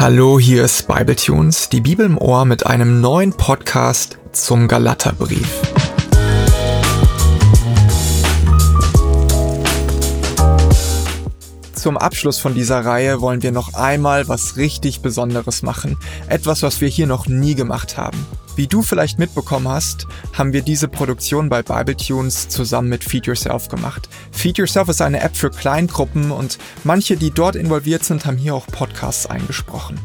[0.00, 5.60] Hallo, hier ist Bibletunes, die Bibel im Ohr mit einem neuen Podcast zum Galaterbrief.
[11.72, 15.98] Zum Abschluss von dieser Reihe wollen wir noch einmal was richtig Besonderes machen.
[16.28, 18.24] Etwas, was wir hier noch nie gemacht haben.
[18.58, 23.68] Wie du vielleicht mitbekommen hast, haben wir diese Produktion bei Bibletunes zusammen mit Feed Yourself
[23.68, 24.08] gemacht.
[24.32, 28.56] Feed Yourself ist eine App für Kleingruppen und manche, die dort involviert sind, haben hier
[28.56, 30.00] auch Podcasts eingesprochen.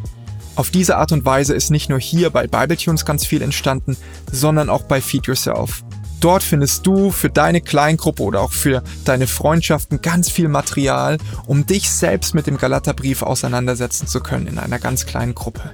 [0.55, 3.97] Auf diese Art und Weise ist nicht nur hier bei Bibletunes ganz viel entstanden,
[4.31, 5.83] sondern auch bei Feed Yourself.
[6.19, 11.17] Dort findest du für deine Kleingruppe oder auch für deine Freundschaften ganz viel Material,
[11.47, 15.71] um dich selbst mit dem Galaterbrief auseinandersetzen zu können in einer ganz kleinen Gruppe.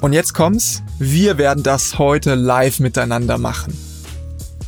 [0.00, 3.76] Und jetzt kommt's, wir werden das heute live miteinander machen.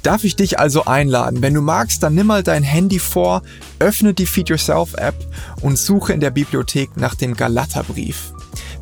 [0.03, 1.43] Darf ich dich also einladen?
[1.43, 3.43] Wenn du magst, dann nimm mal dein Handy vor,
[3.79, 5.15] öffne die Feed Yourself App
[5.61, 8.33] und suche in der Bibliothek nach dem Galaterbrief.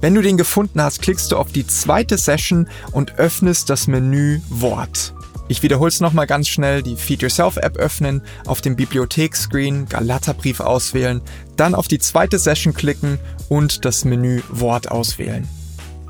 [0.01, 4.41] Wenn du den gefunden hast, klickst du auf die zweite Session und öffnest das Menü
[4.49, 5.13] Wort.
[5.49, 10.61] Ich wiederhole es nochmal ganz schnell, die Feed Yourself App öffnen, auf dem Bibliotheksscreen Galaterbrief
[10.61, 11.21] auswählen,
[11.57, 15.49] dann auf die zweite Session klicken und das Menü Wort auswählen.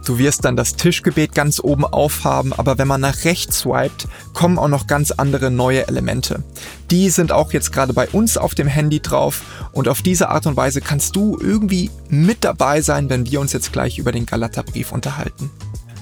[0.08, 4.58] Du wirst dann das Tischgebet ganz oben aufhaben, aber wenn man nach rechts swiped, kommen
[4.58, 6.44] auch noch ganz andere neue Elemente.
[6.90, 10.46] Die sind auch jetzt gerade bei uns auf dem Handy drauf und auf diese Art
[10.46, 14.24] und Weise kannst du irgendwie mit dabei sein, wenn wir uns jetzt gleich über den
[14.24, 15.50] Galaterbrief unterhalten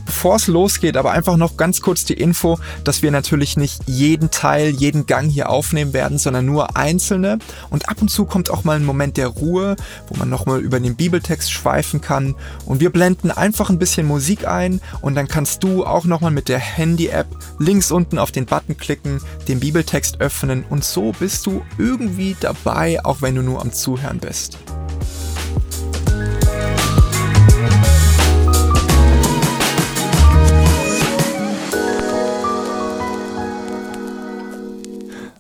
[0.07, 4.31] bevor es losgeht, aber einfach noch ganz kurz die Info, dass wir natürlich nicht jeden
[4.31, 7.39] Teil, jeden Gang hier aufnehmen werden, sondern nur einzelne.
[7.69, 9.77] Und ab und zu kommt auch mal ein Moment der Ruhe,
[10.09, 12.35] wo man nochmal über den Bibeltext schweifen kann.
[12.65, 16.49] Und wir blenden einfach ein bisschen Musik ein und dann kannst du auch nochmal mit
[16.49, 17.27] der Handy-App
[17.59, 23.05] links unten auf den Button klicken, den Bibeltext öffnen und so bist du irgendwie dabei,
[23.05, 24.59] auch wenn du nur am Zuhören bist.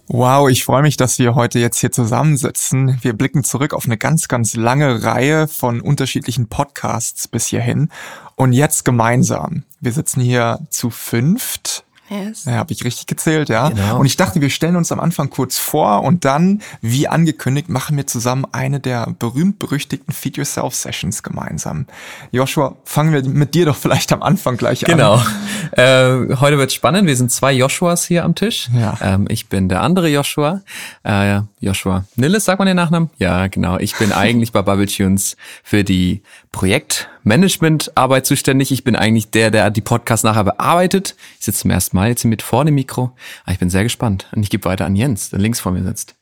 [0.08, 2.98] Wow, ich freue mich, dass wir heute jetzt hier zusammensitzen.
[3.02, 7.88] Wir blicken zurück auf eine ganz, ganz lange Reihe von unterschiedlichen Podcasts bis hierhin.
[8.36, 9.64] Und jetzt gemeinsam.
[9.80, 12.44] Wir sitzen hier zu fünft Yes.
[12.44, 13.68] Ja, habe ich richtig gezählt, ja.
[13.68, 13.98] Genau.
[13.98, 17.96] Und ich dachte, wir stellen uns am Anfang kurz vor und dann, wie angekündigt, machen
[17.96, 21.86] wir zusammen eine der berühmt-berüchtigten Feed Yourself Sessions gemeinsam.
[22.30, 25.14] Joshua, fangen wir mit dir doch vielleicht am Anfang gleich genau.
[25.14, 25.26] an.
[25.74, 26.30] Genau.
[26.32, 27.06] Äh, heute wird spannend.
[27.06, 28.68] Wir sind zwei Joshuas hier am Tisch.
[28.72, 28.96] Ja.
[29.00, 30.62] Ähm, ich bin der andere Joshua.
[31.02, 33.10] Äh, Joshua Nilles, sagt man den Nachnamen?
[33.18, 33.78] Ja, genau.
[33.78, 38.70] Ich bin eigentlich bei Bubble Tunes für die Projektmanagement-Arbeit zuständig.
[38.72, 41.16] Ich bin eigentlich der, der die Podcasts nachher bearbeitet.
[41.38, 43.12] Ich sitze zum ersten Mal jetzt mit vor dem Mikro.
[43.44, 44.28] Aber ich bin sehr gespannt.
[44.36, 46.14] Und ich gebe weiter an Jens, der links vor mir sitzt.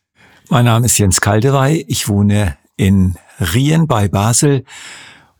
[0.49, 1.85] Mein Name ist Jens Kalderei.
[1.89, 4.65] Ich wohne in Rien bei Basel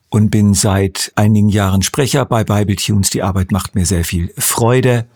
[0.09, 3.11] und bin seit einigen Jahren Sprecher bei Bible Tunes.
[3.11, 5.07] Die Arbeit macht mir sehr viel Freude.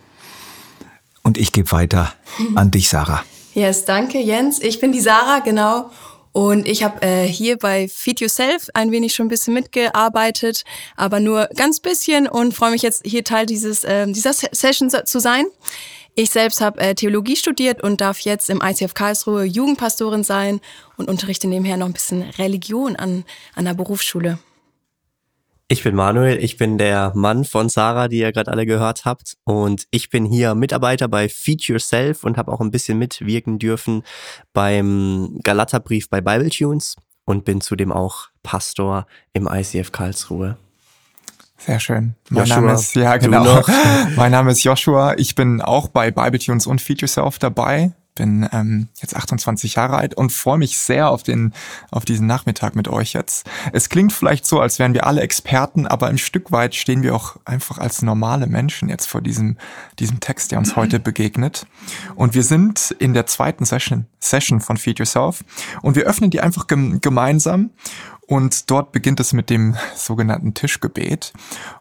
[1.23, 2.13] Und ich gebe weiter
[2.55, 3.25] an dich, Sarah.
[3.55, 4.61] Yes, danke, Jens.
[4.61, 5.91] Ich bin die Sarah, genau.
[6.33, 10.65] Und ich habe äh, hier bei Feed Yourself ein wenig schon ein bisschen mitgearbeitet,
[10.97, 15.21] aber nur ganz bisschen und freue mich jetzt hier Teil dieses äh, dieser Session zu
[15.21, 15.47] sein.
[16.15, 20.61] Ich selbst habe äh, Theologie studiert und darf jetzt im ICF Karlsruhe Jugendpastorin sein
[20.97, 23.25] und unterrichte nebenher noch ein bisschen Religion an,
[23.55, 24.39] an der Berufsschule.
[25.71, 29.37] Ich bin Manuel, ich bin der Mann von Sarah, die ihr gerade alle gehört habt.
[29.45, 34.03] Und ich bin hier Mitarbeiter bei Feed Yourself und habe auch ein bisschen mitwirken dürfen
[34.55, 36.97] beim Galaterbrief bei Bible Tunes
[37.27, 40.57] und bin zudem auch Pastor im ICF Karlsruhe.
[41.59, 42.15] Sehr schön.
[42.31, 43.63] Mein Joshua, Name ist, ja genau.
[44.17, 45.19] mein Name ist Joshua.
[45.19, 49.97] Ich bin auch bei Bible Tunes und Feed Yourself dabei bin ähm, jetzt 28 Jahre
[49.97, 51.55] alt und freue mich sehr auf den
[51.91, 53.49] auf diesen Nachmittag mit euch jetzt.
[53.73, 57.15] Es klingt vielleicht so, als wären wir alle Experten, aber ein Stück weit stehen wir
[57.15, 59.57] auch einfach als normale Menschen jetzt vor diesem
[59.99, 61.67] diesem Text, der uns heute begegnet.
[62.17, 65.45] Und wir sind in der zweiten Session Session von Feed Yourself
[65.81, 67.71] und wir öffnen die einfach gemeinsam
[68.29, 71.33] und dort beginnt es mit dem sogenannten Tischgebet.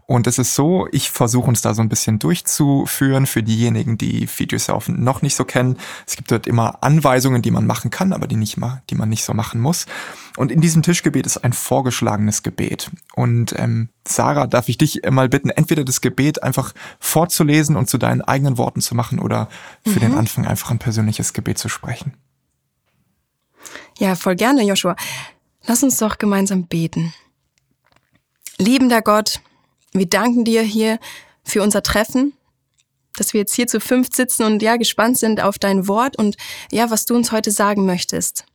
[0.05, 4.27] Und es ist so, ich versuche uns da so ein bisschen durchzuführen für diejenigen, die
[4.27, 5.77] Feed Yourself noch nicht so kennen.
[6.07, 9.09] Es gibt dort immer Anweisungen, die man machen kann, aber die, nicht mal, die man
[9.09, 9.87] nicht so machen muss.
[10.37, 12.91] Und in diesem Tischgebet ist ein vorgeschlagenes Gebet.
[13.13, 17.97] Und ähm, Sarah, darf ich dich mal bitten, entweder das Gebet einfach vorzulesen und zu
[17.97, 19.49] deinen eigenen Worten zu machen oder
[19.83, 19.99] für mhm.
[19.99, 22.13] den Anfang einfach ein persönliches Gebet zu sprechen.
[23.99, 24.95] Ja, voll gerne, Joshua.
[25.67, 27.13] Lass uns doch gemeinsam beten.
[28.57, 29.41] Liebender Gott,
[29.91, 30.97] wir danken dir hier
[31.43, 32.33] für unser Treffen,
[33.17, 36.37] dass wir jetzt hier zu fünf sitzen und ja, gespannt sind auf dein Wort und
[36.71, 38.45] ja, was du uns heute sagen möchtest.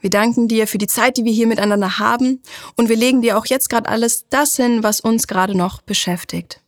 [0.00, 2.40] Wir danken dir für die Zeit, die wir hier miteinander haben
[2.76, 6.60] und wir legen dir auch jetzt gerade alles das hin, was uns gerade noch beschäftigt.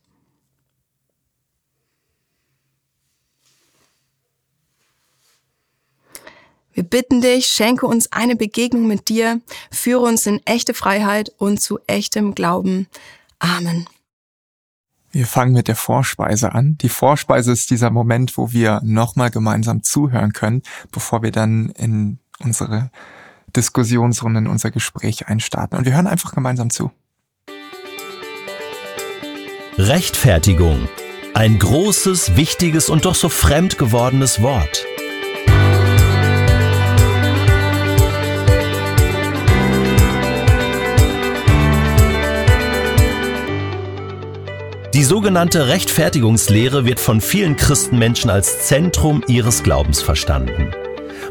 [6.83, 9.39] Wir bitten dich, schenke uns eine Begegnung mit dir,
[9.71, 12.87] führe uns in echte Freiheit und zu echtem Glauben.
[13.39, 13.87] Amen.
[15.09, 16.77] Wir fangen mit der Vorspeise an.
[16.81, 22.19] Die Vorspeise ist dieser Moment, wo wir nochmal gemeinsam zuhören können, bevor wir dann in
[22.39, 22.91] unsere
[23.55, 25.77] Diskussionsrunde, in unser Gespräch einstarten.
[25.77, 26.91] Und wir hören einfach gemeinsam zu.
[29.77, 30.89] Rechtfertigung.
[31.33, 34.85] Ein großes, wichtiges und doch so fremd gewordenes Wort.
[44.93, 50.71] Die sogenannte Rechtfertigungslehre wird von vielen Christenmenschen als Zentrum ihres Glaubens verstanden.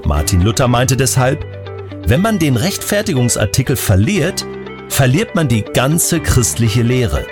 [0.05, 1.47] Martin Luther meinte deshalb,
[2.05, 4.45] wenn man den Rechtfertigungsartikel verliert,
[4.89, 7.25] verliert man die ganze christliche Lehre.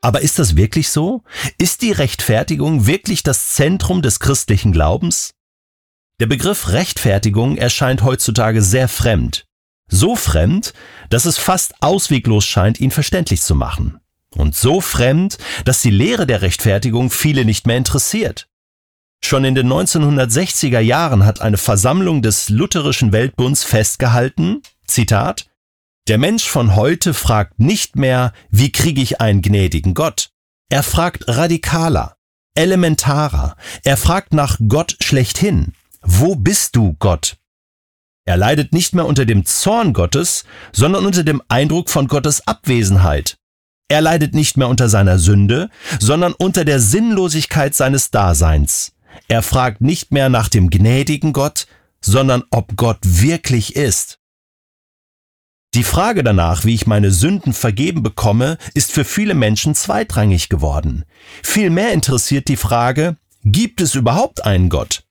[0.00, 1.22] Aber ist das wirklich so?
[1.58, 5.34] Ist die Rechtfertigung wirklich das Zentrum des christlichen Glaubens?
[6.20, 9.44] Der Begriff Rechtfertigung erscheint heutzutage sehr fremd.
[9.88, 10.72] So fremd,
[11.10, 14.00] dass es fast ausweglos scheint, ihn verständlich zu machen.
[14.30, 18.48] Und so fremd, dass die Lehre der Rechtfertigung viele nicht mehr interessiert.
[19.24, 25.46] Schon in den 1960er Jahren hat eine Versammlung des Lutherischen Weltbunds festgehalten, Zitat,
[26.08, 30.28] der Mensch von heute fragt nicht mehr, wie kriege ich einen gnädigen Gott?
[30.68, 32.16] Er fragt radikaler,
[32.54, 35.72] elementarer, er fragt nach Gott schlechthin.
[36.02, 37.38] Wo bist du, Gott?
[38.26, 43.36] Er leidet nicht mehr unter dem Zorn Gottes, sondern unter dem Eindruck von Gottes Abwesenheit.
[43.88, 45.68] Er leidet nicht mehr unter seiner Sünde,
[46.00, 48.92] sondern unter der Sinnlosigkeit seines Daseins.
[49.28, 51.66] Er fragt nicht mehr nach dem gnädigen Gott,
[52.00, 54.18] sondern ob Gott wirklich ist.
[55.74, 61.04] Die Frage danach, wie ich meine Sünden vergeben bekomme, ist für viele Menschen zweitrangig geworden.
[61.42, 65.03] Vielmehr interessiert die Frage, gibt es überhaupt einen Gott?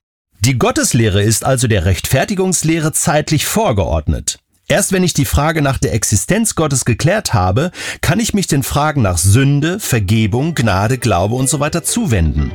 [0.45, 4.39] Die Gotteslehre ist also der Rechtfertigungslehre zeitlich vorgeordnet.
[4.67, 8.61] Erst wenn ich die Frage nach der Existenz Gottes geklärt habe, kann ich mich den
[8.61, 12.51] Fragen nach Sünde, Vergebung, Gnade, Glaube und so weiter zuwenden.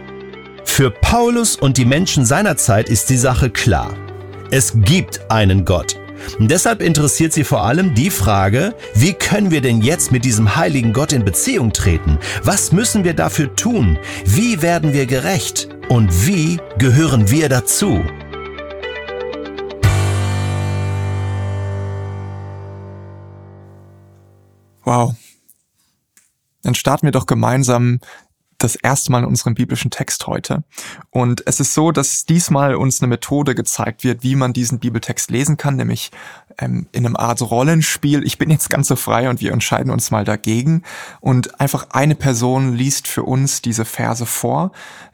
[0.67, 3.94] Für Paulus und die Menschen seiner Zeit ist die Sache klar.
[4.50, 5.99] Es gibt einen Gott.
[6.38, 10.93] Deshalb interessiert sie vor allem die Frage, wie können wir denn jetzt mit diesem heiligen
[10.93, 12.19] Gott in Beziehung treten?
[12.43, 13.99] Was müssen wir dafür tun?
[14.25, 15.69] Wie werden wir gerecht?
[15.88, 18.05] Und wie gehören wir dazu?
[24.85, 25.14] Wow.
[26.62, 28.00] Dann starten wir doch gemeinsam
[28.59, 30.65] das erste Mal in unserem biblischen Text heute.
[31.11, 35.31] Und es ist so, dass diesmal uns eine Methode gezeigt wird, wie man diesen Bibeltext
[35.31, 36.11] lesen kann, nämlich
[36.59, 38.25] ähm, in einem Art Rollenspiel.
[38.25, 40.83] Ich bin jetzt ganz so frei und wir entscheiden uns mal dagegen.
[41.21, 44.73] Und einfach eine Person liest für uns diese Verse vor.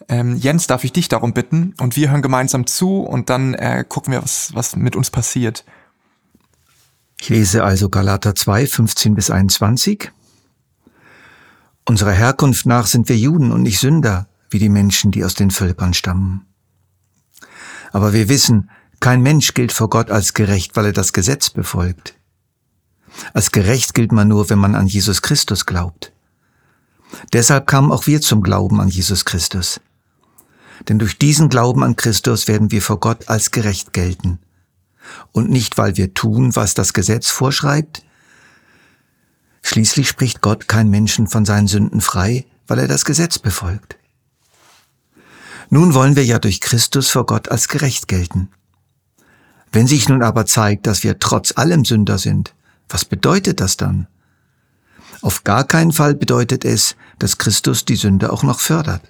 [0.09, 1.75] Ähm, Jens, darf ich dich darum bitten?
[1.79, 5.65] Und wir hören gemeinsam zu und dann äh, gucken wir, was, was mit uns passiert.
[7.21, 10.11] Ich lese also Galater 2, 15 bis 21.
[11.87, 15.51] Unserer Herkunft nach sind wir Juden und nicht Sünder, wie die Menschen, die aus den
[15.51, 16.47] Völkern stammen.
[17.93, 18.71] Aber wir wissen,
[19.01, 22.15] kein Mensch gilt vor Gott als gerecht, weil er das Gesetz befolgt.
[23.35, 26.13] Als gerecht gilt man nur, wenn man an Jesus Christus glaubt.
[27.33, 29.81] Deshalb kamen auch wir zum Glauben an Jesus Christus.
[30.89, 34.39] Denn durch diesen Glauben an Christus werden wir vor Gott als gerecht gelten.
[35.33, 38.03] Und nicht, weil wir tun, was das Gesetz vorschreibt,
[39.67, 43.97] Schließlich spricht Gott kein Menschen von seinen Sünden frei, weil er das Gesetz befolgt.
[45.71, 48.51] Nun wollen wir ja durch Christus vor Gott als gerecht gelten.
[49.73, 52.55] Wenn sich nun aber zeigt, dass wir trotz allem Sünder sind,
[52.91, 54.07] was bedeutet das dann?
[55.23, 59.03] Auf gar keinen Fall bedeutet es, dass Christus die Sünde auch noch fördert.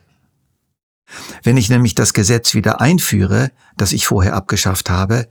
[1.43, 5.27] Wenn ich nämlich das Gesetz wieder einführe, das ich vorher abgeschafft habe,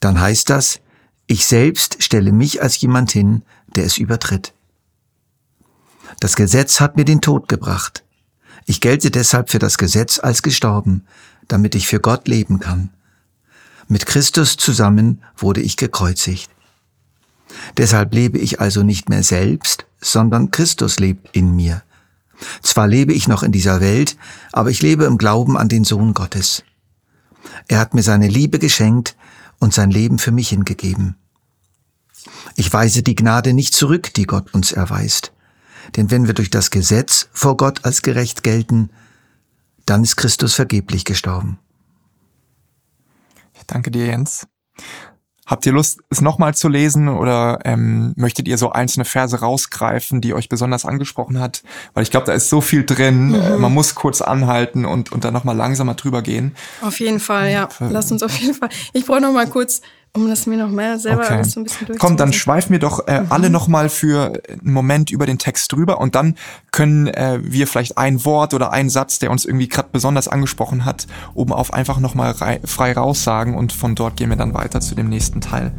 [0.00, 0.80] dann heißt das,
[1.26, 3.42] ich selbst stelle mich als jemand hin,
[3.76, 4.52] der es übertritt.
[6.18, 8.04] Das Gesetz hat mir den Tod gebracht.
[8.66, 11.06] Ich gelte deshalb für das Gesetz als gestorben,
[11.48, 12.90] damit ich für Gott leben kann.
[13.88, 16.50] Mit Christus zusammen wurde ich gekreuzigt.
[17.76, 21.82] Deshalb lebe ich also nicht mehr selbst, sondern Christus lebt in mir.
[22.62, 24.16] Zwar lebe ich noch in dieser Welt,
[24.52, 26.62] aber ich lebe im Glauben an den Sohn Gottes.
[27.68, 29.16] Er hat mir seine Liebe geschenkt
[29.58, 31.16] und sein Leben für mich hingegeben.
[32.56, 35.32] Ich weise die Gnade nicht zurück, die Gott uns erweist.
[35.96, 38.90] Denn wenn wir durch das Gesetz vor Gott als gerecht gelten,
[39.86, 41.58] dann ist Christus vergeblich gestorben.
[43.66, 44.46] Danke dir, Jens.
[45.46, 50.20] Habt ihr Lust, es nochmal zu lesen oder ähm, möchtet ihr so einzelne Verse rausgreifen,
[50.20, 51.64] die euch besonders angesprochen hat?
[51.92, 53.30] Weil ich glaube, da ist so viel drin.
[53.30, 53.60] Mhm.
[53.60, 56.54] Man muss kurz anhalten und, und dann nochmal langsamer drüber gehen.
[56.82, 57.68] Auf jeden Fall, ja.
[57.80, 58.68] Lass uns auf jeden Fall.
[58.92, 61.34] Ich brauche nochmal kurz um das mir noch mehr selber okay.
[61.34, 61.98] alles so ein bisschen durchzuführen.
[61.98, 63.26] Komm, dann schweifen wir doch äh, mhm.
[63.30, 66.34] alle noch mal für einen Moment über den Text drüber und dann
[66.72, 70.84] können äh, wir vielleicht ein Wort oder einen Satz, der uns irgendwie gerade besonders angesprochen
[70.84, 74.80] hat, oben auf einfach noch mal frei raussagen und von dort gehen wir dann weiter
[74.80, 75.72] zu dem nächsten Teil.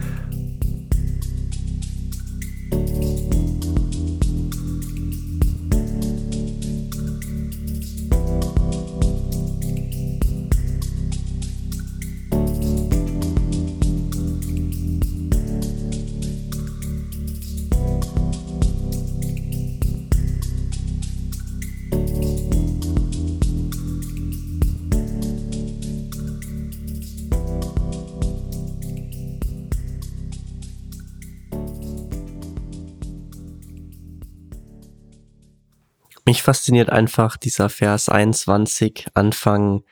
[36.42, 39.84] Mich fasziniert einfach dieser Vers 21, Anfang,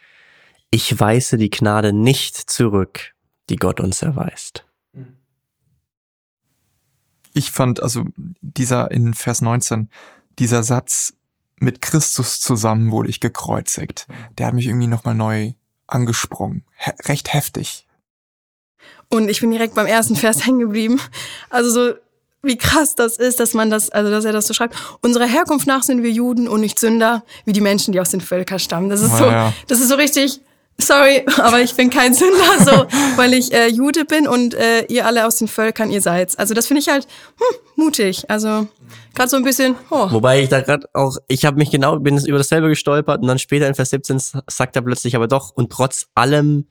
[0.72, 3.14] ich weise die Gnade nicht zurück,
[3.52, 4.66] die Gott uns erweist.
[7.36, 8.06] Ich fand also
[8.42, 9.92] dieser in Vers 19,
[10.40, 11.14] dieser Satz,
[11.60, 14.08] mit Christus zusammen wurde ich gekreuzigt,
[14.40, 15.54] der hat mich irgendwie nochmal neu
[15.86, 16.66] angesprungen.
[16.78, 17.86] He recht heftig.
[19.08, 21.00] Und ich bin direkt beim ersten Vers hängen geblieben.
[21.52, 21.94] Also so
[22.42, 24.76] wie krass das ist, dass man das, also dass er das so schreibt.
[25.02, 28.22] Unserer Herkunft nach sind wir Juden und nicht Sünder, wie die Menschen, die aus den
[28.22, 28.90] Völkern stammen.
[28.90, 29.54] Das ist so, ja.
[29.68, 30.42] das ist so richtig.
[30.82, 35.06] Sorry, aber ich bin kein Sünder, so, weil ich äh, Jude bin und äh, ihr
[35.06, 36.40] alle aus den Völkern ihr seid.
[36.40, 37.06] Also das finde ich halt
[37.38, 38.30] hm, mutig.
[38.30, 38.68] Also
[39.14, 39.76] gerade so ein bisschen.
[39.90, 40.10] Oh.
[40.10, 43.40] Wobei ich da gerade auch, ich habe mich genau, bin über dasselbe gestolpert und dann
[43.40, 46.66] später in Vers 17 sagt er plötzlich aber doch und trotz allem,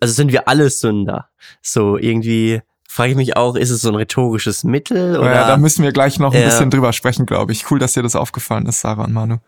[0.00, 1.28] also sind wir alle Sünder.
[1.62, 2.62] So irgendwie
[2.92, 5.18] frage ich mich auch, ist es so ein rhetorisches Mittel?
[5.18, 5.34] Oder?
[5.34, 6.46] Ja, da müssen wir gleich noch ein ja.
[6.46, 7.70] bisschen drüber sprechen, glaube ich.
[7.70, 9.38] Cool, dass dir das aufgefallen ist, Sarah und Manu.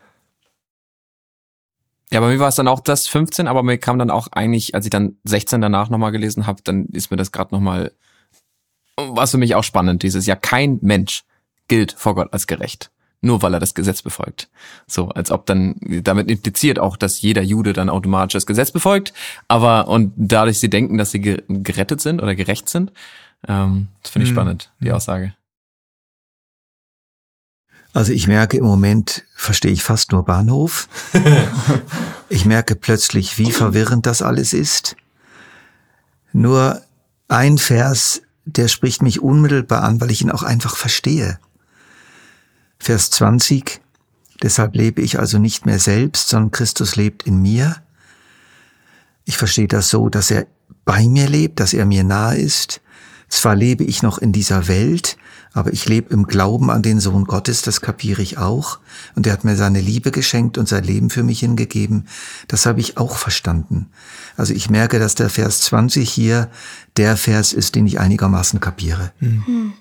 [2.11, 4.75] Ja, bei mir war es dann auch das 15, aber mir kam dann auch eigentlich,
[4.75, 7.93] als ich dann 16 danach nochmal gelesen habe, dann ist mir das gerade nochmal,
[8.97, 11.25] war für mich auch spannend, dieses, ja, kein Mensch
[11.69, 12.91] gilt vor Gott als gerecht
[13.25, 14.49] nur weil er das Gesetz befolgt.
[14.87, 19.15] So, als ob dann damit impliziert auch, dass jeder Jude dann automatisch das Gesetz befolgt,
[19.49, 22.93] aber und dadurch sie denken, dass sie gerettet sind oder gerecht sind.
[23.49, 24.37] Ähm, das finde ich mhm.
[24.37, 24.93] spannend, die.
[24.93, 25.35] Aussage.
[27.93, 30.89] Also ich merke im Moment, verstehe ich fast nur Bahnhof.
[32.29, 34.97] ich merke plötzlich, wie verwirrend das alles ist.
[36.33, 36.83] Nur
[37.29, 41.39] ein Vers, der spricht mich unmittelbar an, weil ich ihn auch einfach verstehe.
[42.79, 43.81] Vers 20,
[44.43, 47.77] deshalb lebe ich also nicht mehr selbst, sondern Christus lebt in mir.
[49.25, 50.47] Ich verstehe das so, dass er
[50.85, 52.81] bei mir lebt, dass er mir nahe ist.
[53.35, 55.17] Zwar lebe ich noch in dieser Welt,
[55.53, 58.79] aber ich lebe im Glauben an den Sohn Gottes, das kapiere ich auch.
[59.17, 62.07] Und er hat mir seine Liebe geschenkt und sein Leben für mich hingegeben.
[62.47, 63.91] Das habe ich auch verstanden.
[64.37, 66.49] Also ich merke, dass der Vers 20 hier
[66.97, 69.11] der Vers ist, den ich einigermaßen kapiere.
[69.19, 69.73] Mhm.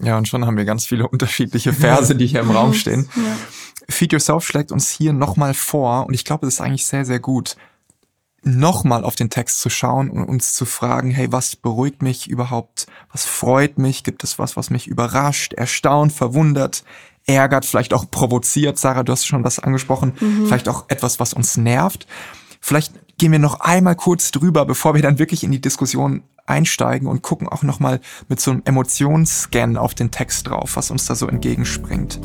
[0.00, 3.08] Ja, und schon haben wir ganz viele unterschiedliche Verse, die hier im Raum stehen.
[3.16, 3.36] Ja.
[3.88, 7.18] Feed Yourself schlägt uns hier nochmal vor, und ich glaube, das ist eigentlich sehr, sehr
[7.18, 7.56] gut,
[8.46, 12.86] nochmal auf den Text zu schauen und uns zu fragen, hey, was beruhigt mich überhaupt?
[13.10, 14.04] Was freut mich?
[14.04, 16.84] Gibt es was, was mich überrascht, erstaunt, verwundert,
[17.26, 18.78] ärgert, vielleicht auch provoziert?
[18.78, 20.12] Sarah, du hast schon was angesprochen.
[20.20, 20.46] Mhm.
[20.46, 22.06] Vielleicht auch etwas, was uns nervt.
[22.60, 27.08] Vielleicht gehen wir noch einmal kurz drüber, bevor wir dann wirklich in die Diskussion einsteigen
[27.08, 31.16] und gucken auch nochmal mit so einem Emotionsscan auf den Text drauf, was uns da
[31.16, 32.20] so entgegenspringt.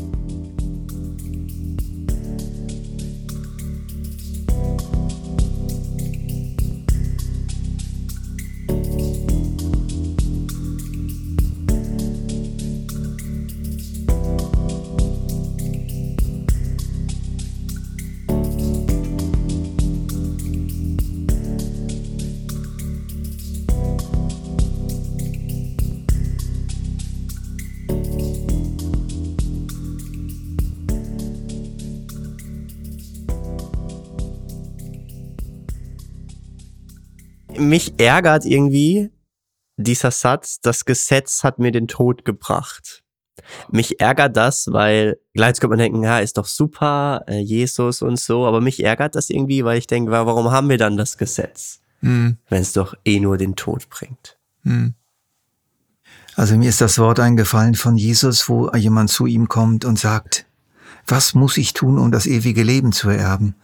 [37.68, 39.10] Mich ärgert irgendwie
[39.76, 43.02] dieser Satz, das Gesetz hat mir den Tod gebracht.
[43.70, 48.18] Mich ärgert das, weil jetzt könnte man denken, ja, ist doch super, äh, Jesus und
[48.18, 51.80] so, aber mich ärgert das irgendwie, weil ich denke, warum haben wir dann das Gesetz,
[52.00, 52.36] hm.
[52.48, 54.38] wenn es doch eh nur den Tod bringt?
[54.62, 54.94] Hm.
[56.36, 60.46] Also mir ist das Wort eingefallen von Jesus, wo jemand zu ihm kommt und sagt,
[61.06, 63.54] was muss ich tun, um das ewige Leben zu erben?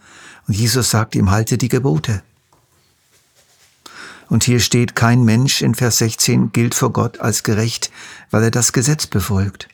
[0.47, 2.21] Und Jesus sagt ihm, halte die Gebote.
[4.29, 7.91] Und hier steht, kein Mensch in Vers 16 gilt vor Gott als gerecht,
[8.29, 9.67] weil er das Gesetz befolgt.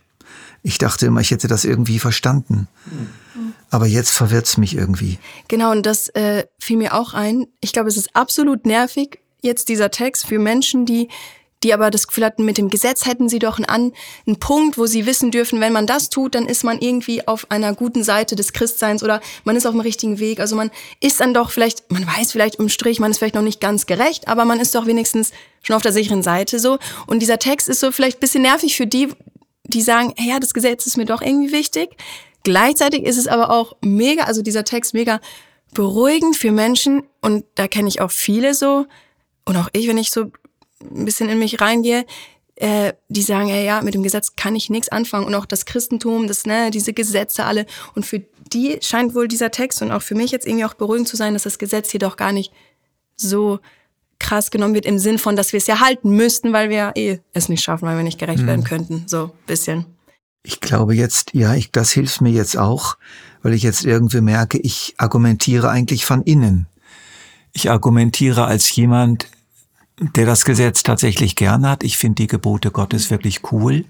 [0.63, 2.67] Ich dachte immer, ich hätte das irgendwie verstanden.
[3.69, 5.19] Aber jetzt verwirrt's mich irgendwie.
[5.47, 7.47] Genau, und das äh, fiel mir auch ein.
[7.59, 11.09] Ich glaube, es ist absolut nervig, jetzt dieser Text für Menschen, die
[11.63, 13.93] die aber das Gefühl hatten, mit dem Gesetz hätten sie doch einen, An
[14.27, 17.49] einen Punkt, wo sie wissen dürfen, wenn man das tut, dann ist man irgendwie auf
[17.49, 20.39] einer guten Seite des Christseins oder man ist auf dem richtigen Weg.
[20.39, 20.69] Also man
[20.99, 23.85] ist dann doch vielleicht, man weiß vielleicht im Strich, man ist vielleicht noch nicht ganz
[23.85, 25.31] gerecht, aber man ist doch wenigstens
[25.63, 26.77] schon auf der sicheren Seite so.
[27.07, 29.09] Und dieser Text ist so vielleicht bisschen nervig für die,
[29.63, 31.89] die sagen, hey, ja, das Gesetz ist mir doch irgendwie wichtig.
[32.43, 35.19] Gleichzeitig ist es aber auch mega, also dieser Text mega
[35.73, 38.85] beruhigend für Menschen und da kenne ich auch viele so
[39.45, 40.31] und auch ich, wenn ich so
[40.93, 42.05] ein bisschen in mich reingehe,
[42.55, 45.65] äh, die sagen, ja, ja, mit dem Gesetz kann ich nichts anfangen und auch das
[45.65, 47.65] Christentum, das, ne, diese Gesetze alle.
[47.95, 48.21] Und für
[48.53, 51.33] die scheint wohl dieser Text und auch für mich jetzt irgendwie auch beruhigend zu sein,
[51.33, 52.53] dass das Gesetz hier doch gar nicht
[53.15, 53.59] so
[54.19, 57.19] krass genommen wird im Sinn von, dass wir es ja halten müssten, weil wir eh
[57.33, 58.47] es nicht schaffen, weil wir nicht gerecht mhm.
[58.47, 59.03] werden könnten.
[59.07, 59.85] So, bisschen.
[60.43, 62.97] Ich glaube jetzt, ja, ich, das hilft mir jetzt auch,
[63.41, 66.67] weil ich jetzt irgendwie merke, ich argumentiere eigentlich von innen.
[67.51, 69.27] Ich argumentiere als jemand,
[69.99, 71.83] der das Gesetz tatsächlich gern hat.
[71.83, 73.85] Ich finde die Gebote Gottes wirklich cool.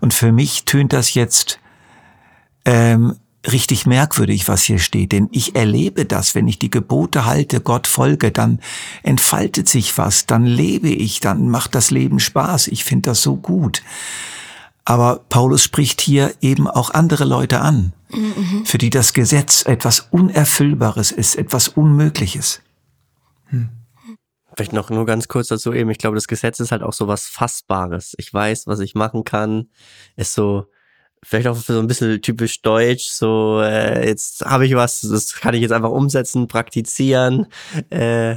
[0.00, 1.58] Und für mich tönt das jetzt
[2.64, 3.16] ähm,
[3.50, 5.12] richtig merkwürdig, was hier steht.
[5.12, 8.60] Denn ich erlebe das, wenn ich die Gebote halte, Gott folge, dann
[9.02, 12.68] entfaltet sich was, dann lebe ich, dann macht das Leben Spaß.
[12.68, 13.82] Ich finde das so gut.
[14.84, 18.64] Aber Paulus spricht hier eben auch andere Leute an, mhm.
[18.64, 22.62] für die das Gesetz etwas Unerfüllbares ist, etwas Unmögliches.
[23.48, 23.68] Hm.
[24.60, 27.08] Vielleicht noch nur ganz kurz dazu eben, ich glaube, das Gesetz ist halt auch so
[27.08, 28.14] was Fassbares.
[28.18, 29.70] Ich weiß, was ich machen kann.
[30.16, 30.66] Ist so,
[31.22, 35.54] vielleicht auch so ein bisschen typisch deutsch, so äh, jetzt habe ich was, das kann
[35.54, 37.46] ich jetzt einfach umsetzen, praktizieren.
[37.88, 38.36] Äh,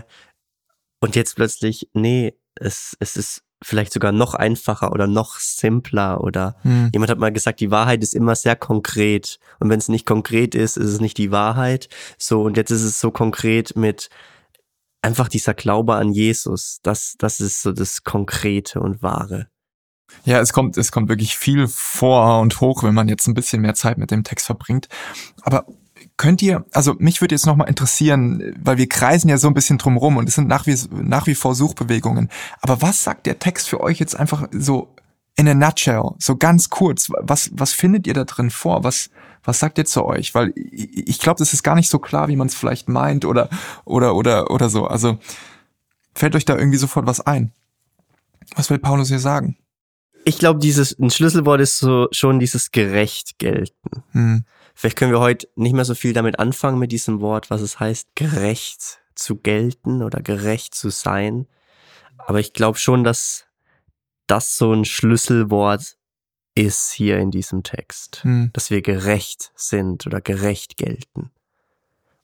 [1.02, 6.56] und jetzt plötzlich, nee, es, es ist vielleicht sogar noch einfacher oder noch simpler oder
[6.62, 6.90] hm.
[6.94, 10.56] jemand hat mal gesagt, die Wahrheit ist immer sehr konkret und wenn es nicht konkret
[10.56, 11.90] ist, ist es nicht die Wahrheit.
[12.18, 14.10] So und jetzt ist es so konkret mit
[15.04, 19.48] einfach dieser Glaube an Jesus, das, das ist so das Konkrete und Wahre.
[20.26, 23.62] Ja, es kommt, es kommt wirklich viel vor und hoch, wenn man jetzt ein bisschen
[23.62, 24.88] mehr Zeit mit dem Text verbringt.
[25.42, 25.66] Aber
[26.18, 29.78] könnt ihr, also mich würde jetzt nochmal interessieren, weil wir kreisen ja so ein bisschen
[29.78, 32.30] drumrum und es sind nach wie, nach wie vor Suchbewegungen.
[32.62, 34.96] Aber was sagt der Text für euch jetzt einfach so
[35.36, 37.10] in a nutshell, so ganz kurz?
[37.20, 38.84] Was, was findet ihr da drin vor?
[38.84, 39.10] Was,
[39.44, 40.34] was sagt ihr zu euch?
[40.34, 43.50] Weil ich glaube, das ist gar nicht so klar, wie man es vielleicht meint oder
[43.86, 44.88] oder oder oder so.
[44.88, 45.18] Also
[46.16, 47.52] fällt euch da irgendwie sofort was ein?
[48.56, 49.58] Was will Paulus hier sagen?
[50.26, 54.04] Ich glaube, dieses ein Schlüsselwort ist so schon dieses gerecht gelten.
[54.12, 54.46] Hm.
[54.76, 57.80] Vielleicht können wir heute nicht mehr so viel damit anfangen mit diesem Wort, was es
[57.80, 61.48] heißt, gerecht zu gelten oder gerecht zu sein.
[62.18, 63.46] Aber ich glaube schon, dass
[64.28, 65.98] das so ein Schlüsselwort
[66.56, 68.52] ist hier in diesem Text, hm.
[68.54, 71.32] dass wir gerecht sind oder gerecht gelten.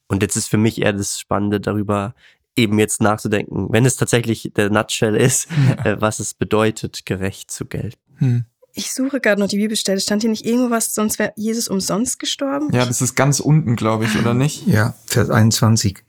[0.08, 2.13] Und jetzt ist für mich eher das Spannende darüber,
[2.56, 5.86] eben jetzt nachzudenken, wenn es tatsächlich der Nutshell ist, ja.
[5.86, 8.00] äh, was es bedeutet, gerecht zu gelten.
[8.18, 8.46] Hm.
[8.74, 10.00] Ich suche gerade noch die Bibelstelle.
[10.00, 12.70] Stand hier nicht irgendwo was, sonst wäre Jesus umsonst gestorben?
[12.72, 14.68] Ja, das ist ganz unten, glaube ich, oder nicht?
[14.68, 16.04] Ja, Vers 21.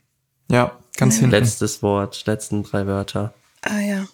[0.49, 1.21] Ja, ganz ja.
[1.21, 1.35] hinten.
[1.35, 3.33] Letztes Wort, letzten drei Wörter.
[3.61, 4.07] Ah ja.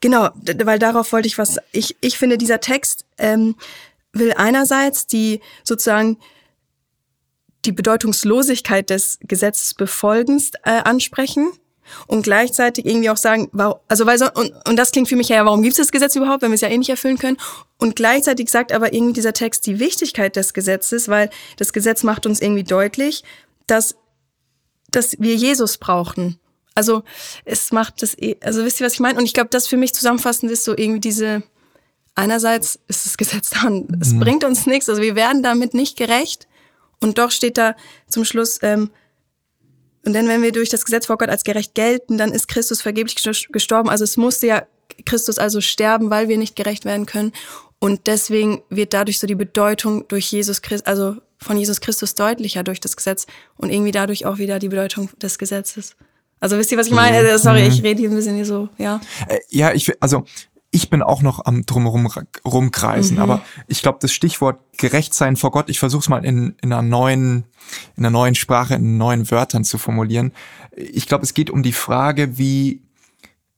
[0.00, 0.30] Genau,
[0.64, 1.58] weil darauf wollte ich was.
[1.72, 3.56] Ich, ich finde, dieser Text ähm,
[4.12, 6.18] will einerseits die sozusagen
[7.64, 11.50] die Bedeutungslosigkeit des Gesetzesbefolgens äh, ansprechen
[12.06, 15.28] und gleichzeitig irgendwie auch sagen, warum, also weil so, und, und das klingt für mich
[15.28, 17.36] ja, warum gibt es das Gesetz überhaupt, wenn wir es ja eh nicht erfüllen können?
[17.78, 22.26] Und gleichzeitig sagt aber irgendwie dieser Text die Wichtigkeit des Gesetzes, weil das Gesetz macht
[22.26, 23.24] uns irgendwie deutlich,
[23.66, 23.96] dass
[24.90, 26.39] dass wir Jesus brauchen
[26.74, 27.02] also
[27.44, 29.18] es macht das, eh, also wisst ihr, was ich meine?
[29.18, 31.42] Und ich glaube, das für mich zusammenfassend ist so irgendwie diese,
[32.14, 34.20] einerseits ist das Gesetz da und es mhm.
[34.20, 36.46] bringt uns nichts, also wir werden damit nicht gerecht.
[37.02, 37.76] Und doch steht da
[38.08, 38.90] zum Schluss, ähm,
[40.04, 42.80] und denn wenn wir durch das Gesetz vor Gott als gerecht gelten, dann ist Christus
[42.80, 43.16] vergeblich
[43.50, 43.90] gestorben.
[43.90, 44.66] Also es musste ja
[45.04, 47.32] Christus also sterben, weil wir nicht gerecht werden können.
[47.78, 52.62] Und deswegen wird dadurch so die Bedeutung durch Jesus Christus, also von Jesus Christus deutlicher
[52.62, 55.96] durch das Gesetz und irgendwie dadurch auch wieder die Bedeutung des Gesetzes.
[56.40, 57.22] Also wisst ihr, was ich meine?
[57.22, 57.38] Mhm.
[57.38, 57.86] Sorry, ich mhm.
[57.86, 59.00] rede hier ein bisschen hier so, ja.
[59.28, 60.24] Äh, ja, ich, also
[60.72, 62.08] ich bin auch noch am drumherum
[62.44, 63.22] rumkreisen, mhm.
[63.22, 66.72] aber ich glaube, das Stichwort gerecht sein vor Gott, ich versuche es mal in, in
[66.72, 67.44] einer neuen,
[67.96, 70.32] in einer neuen Sprache, in neuen Wörtern zu formulieren.
[70.76, 72.82] Ich glaube, es geht um die Frage, wie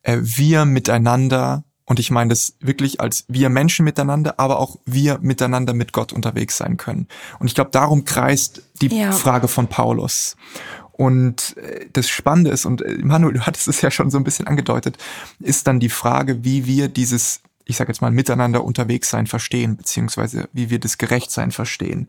[0.03, 5.19] äh, wir miteinander, und ich meine das wirklich als wir Menschen miteinander, aber auch wir
[5.21, 7.09] miteinander mit Gott unterwegs sein können.
[7.39, 9.13] Und ich glaube, darum kreist die ja.
[9.13, 10.37] Frage von Paulus.
[11.03, 14.25] Und äh, das Spannende ist, und äh, Manuel, du hattest es ja schon so ein
[14.25, 14.99] bisschen angedeutet,
[15.41, 19.77] ist dann die Frage, wie wir dieses, ich sage jetzt mal, miteinander unterwegs sein verstehen,
[19.77, 22.09] beziehungsweise wie wir das Gerechtsein verstehen.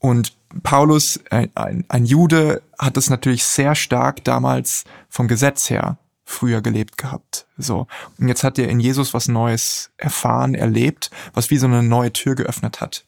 [0.00, 5.96] Und Paulus, ein, ein, ein Jude, hat das natürlich sehr stark damals vom Gesetz her
[6.26, 7.46] früher gelebt gehabt.
[7.56, 7.86] So.
[8.18, 12.12] Und jetzt hat er in Jesus was Neues erfahren, erlebt, was wie so eine neue
[12.12, 13.06] Tür geöffnet hat.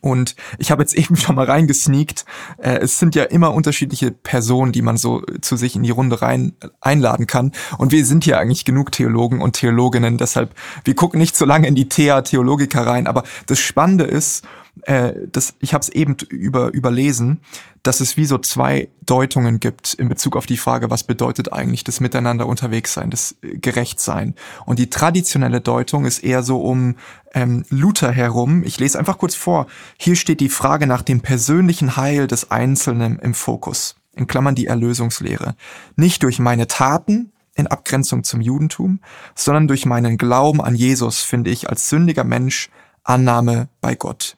[0.00, 2.24] Und ich habe jetzt eben schon mal reingesneakt.
[2.58, 6.22] Äh, es sind ja immer unterschiedliche Personen, die man so zu sich in die Runde
[6.22, 7.52] rein einladen kann.
[7.78, 10.18] Und wir sind hier eigentlich genug Theologen und Theologinnen.
[10.18, 13.06] Deshalb, wir gucken nicht so lange in die Thea Theologica rein.
[13.06, 14.44] Aber das Spannende ist,
[14.82, 17.40] äh, das, ich habe es eben über, überlesen,
[17.82, 21.84] dass es wie so zwei Deutungen gibt in Bezug auf die Frage, was bedeutet eigentlich
[21.84, 24.34] das Miteinander unterwegs sein, das äh, Gerechtsein.
[24.64, 26.96] Und die traditionelle Deutung ist eher so um
[27.34, 28.62] ähm, Luther herum.
[28.64, 29.66] Ich lese einfach kurz vor.
[29.98, 33.96] Hier steht die Frage nach dem persönlichen Heil des Einzelnen im Fokus.
[34.14, 35.54] In Klammern die Erlösungslehre.
[35.96, 39.00] Nicht durch meine Taten, in Abgrenzung zum Judentum,
[39.34, 42.70] sondern durch meinen Glauben an Jesus finde ich als sündiger Mensch
[43.04, 44.36] Annahme bei Gott.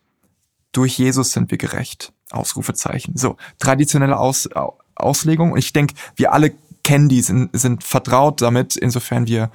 [0.75, 2.13] Durch Jesus sind wir gerecht.
[2.31, 3.17] Ausrufezeichen.
[3.17, 4.49] So, traditionelle Aus,
[4.95, 5.53] Auslegung.
[5.53, 9.51] Und ich denke, wir alle kennen die, sind, sind vertraut damit, insofern wir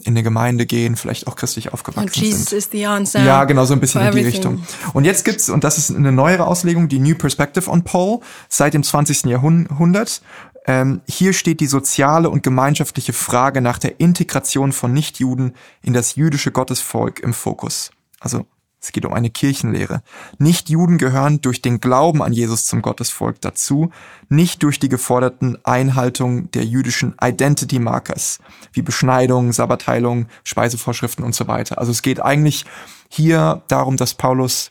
[0.00, 2.58] in eine Gemeinde gehen, vielleicht auch christlich aufgewachsen and Jesus sind.
[2.58, 4.58] Is the answer ja, genau, so ein bisschen in die everything.
[4.58, 4.66] Richtung.
[4.92, 8.74] Und jetzt gibt's, und das ist eine neuere Auslegung, die New Perspective on Paul seit
[8.74, 9.24] dem 20.
[9.24, 10.20] Jahrhundert.
[10.66, 16.16] Ähm, hier steht die soziale und gemeinschaftliche Frage nach der Integration von Nichtjuden in das
[16.16, 17.90] jüdische Gottesvolk im Fokus.
[18.20, 18.46] Also
[18.84, 20.02] es geht um eine Kirchenlehre.
[20.38, 23.90] Nicht-Juden gehören durch den Glauben an Jesus zum Gottesvolk dazu,
[24.28, 28.40] nicht durch die geforderten Einhaltung der jüdischen Identity Markers,
[28.74, 31.78] wie Beschneidung, Sabbatheilung, Speisevorschriften und so weiter.
[31.78, 32.66] Also es geht eigentlich
[33.08, 34.70] hier darum, dass Paulus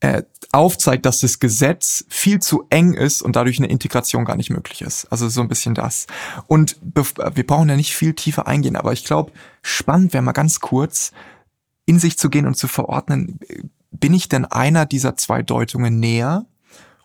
[0.00, 0.22] äh,
[0.52, 4.80] aufzeigt, dass das Gesetz viel zu eng ist und dadurch eine Integration gar nicht möglich
[4.80, 5.04] ist.
[5.12, 6.06] Also so ein bisschen das.
[6.46, 10.60] Und wir brauchen ja nicht viel tiefer eingehen, aber ich glaube, spannend wäre mal ganz
[10.60, 11.12] kurz,
[11.88, 13.40] in sich zu gehen und zu verordnen,
[13.90, 16.44] bin ich denn einer dieser zwei Deutungen näher?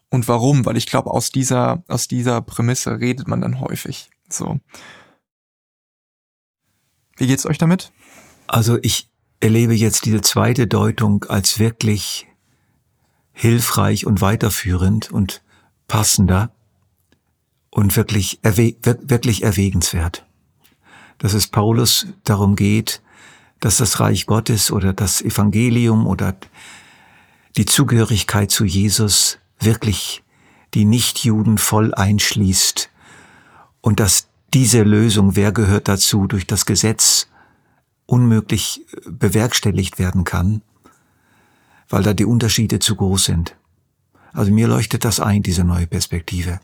[0.10, 0.66] Und warum?
[0.66, 4.10] Weil ich glaube, aus dieser, aus dieser Prämisse redet man dann häufig.
[4.28, 4.60] So.
[7.16, 7.94] Wie geht's euch damit?
[8.46, 12.28] Also ich erlebe jetzt diese zweite Deutung als wirklich
[13.32, 15.44] hilfreich und weiterführend und
[15.88, 16.52] passender
[17.70, 20.26] und wirklich, erwe wirklich erwägenswert.
[21.20, 23.02] Dass es Paulus darum geht,
[23.64, 26.36] dass das Reich Gottes oder das Evangelium oder
[27.56, 30.22] die Zugehörigkeit zu Jesus wirklich
[30.74, 32.90] die Nichtjuden voll einschließt
[33.80, 37.30] und dass diese Lösung, wer gehört dazu, durch das Gesetz
[38.06, 40.62] unmöglich bewerkstelligt werden kann,
[41.88, 43.56] weil da die Unterschiede zu groß sind.
[44.34, 46.60] Also mir leuchtet das ein, diese neue Perspektive.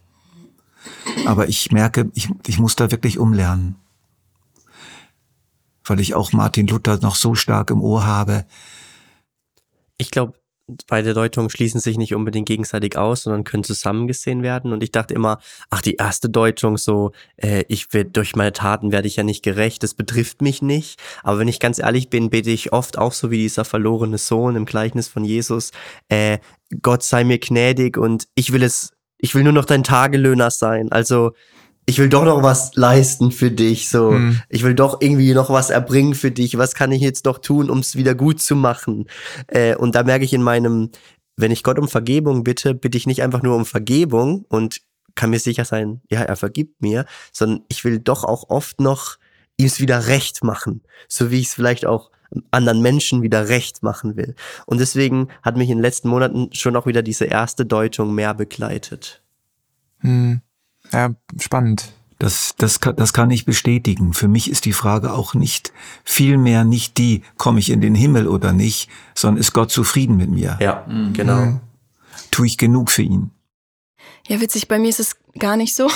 [1.26, 3.78] Aber ich merke, ich, ich muss da wirklich umlernen
[5.90, 8.46] weil ich auch Martin Luther noch so stark im Ohr habe.
[9.98, 10.34] Ich glaube,
[10.88, 14.72] beide Deutungen schließen sich nicht unbedingt gegenseitig aus, sondern können zusammengesehen werden.
[14.72, 18.92] Und ich dachte immer, ach, die erste Deutung so, äh, ich werde durch meine Taten
[18.92, 21.00] werde ich ja nicht gerecht, das betrifft mich nicht.
[21.24, 24.56] Aber wenn ich ganz ehrlich bin, bete ich oft auch so wie dieser verlorene Sohn
[24.56, 25.72] im Gleichnis von Jesus,
[26.10, 26.40] äh,
[26.82, 30.92] Gott sei mir gnädig und ich will es, ich will nur noch dein Tagelöhner sein.
[30.92, 31.32] Also
[31.90, 34.12] ich will doch noch was leisten für dich, so.
[34.12, 34.40] Hm.
[34.48, 36.56] Ich will doch irgendwie noch was erbringen für dich.
[36.56, 39.08] Was kann ich jetzt noch tun, um es wieder gut zu machen?
[39.48, 40.92] Äh, und da merke ich in meinem,
[41.36, 44.82] wenn ich Gott um Vergebung bitte, bitte ich nicht einfach nur um Vergebung und
[45.16, 49.18] kann mir sicher sein, ja, er vergibt mir, sondern ich will doch auch oft noch
[49.58, 52.12] ihm es wieder recht machen, so wie ich es vielleicht auch
[52.52, 54.36] anderen Menschen wieder recht machen will.
[54.68, 58.36] Und deswegen hat mich in den letzten Monaten schon auch wieder diese erste Deutung mehr
[58.36, 59.24] begleitet.
[60.02, 60.42] Hm.
[60.92, 61.94] Ja, spannend.
[62.20, 64.14] Das, das, das kann ich bestätigen.
[64.14, 65.72] Für mich ist die Frage auch nicht,
[66.04, 70.30] vielmehr nicht die, komme ich in den Himmel oder nicht, sondern ist Gott zufrieden mit
[70.30, 70.58] mir?
[70.60, 71.14] Ja, mhm.
[71.14, 71.46] genau.
[71.46, 71.60] Mhm.
[72.30, 73.32] Tue ich genug für ihn?
[74.28, 75.88] Ja, witzig, bei mir ist es gar nicht so.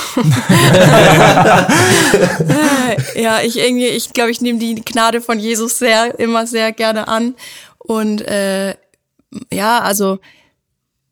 [3.16, 7.08] ja, ich irgendwie, ich glaube, ich nehme die Gnade von Jesus sehr, immer sehr gerne
[7.10, 7.36] an.
[7.78, 8.76] Und äh,
[9.52, 10.20] ja, also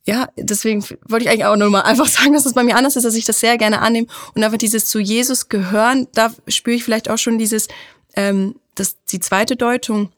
[0.03, 2.95] ja, deswegen wollte ich eigentlich auch nur mal einfach sagen, dass es bei mir anders
[2.95, 6.75] ist, dass ich das sehr gerne annehme und einfach dieses zu Jesus gehören, da spüre
[6.75, 7.67] ich vielleicht auch schon dieses,
[8.15, 10.11] ähm, das, die zweite Deutung,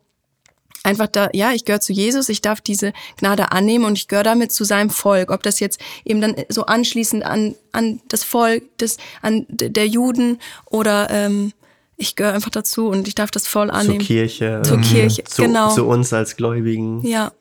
[0.83, 4.23] einfach da, ja, ich gehöre zu Jesus, ich darf diese Gnade annehmen und ich gehöre
[4.23, 5.31] damit zu seinem Volk.
[5.31, 10.39] Ob das jetzt eben dann so anschließend an, an das Volk, das, an der Juden
[10.65, 11.53] oder ähm,
[11.95, 13.99] ich gehöre einfach dazu und ich darf das voll annehmen.
[13.99, 14.61] Zur Kirche.
[14.65, 15.73] Zur Kirche, zu, genau.
[15.73, 17.05] Zu uns als Gläubigen.
[17.05, 17.31] Ja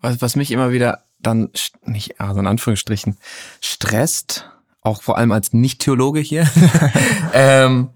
[0.00, 1.50] was, was mich immer wieder dann
[1.84, 3.16] nicht, also in Anführungsstrichen,
[3.60, 4.50] stresst,
[4.82, 6.48] auch vor allem als Nicht-Theologe hier,
[7.34, 7.90] ähm,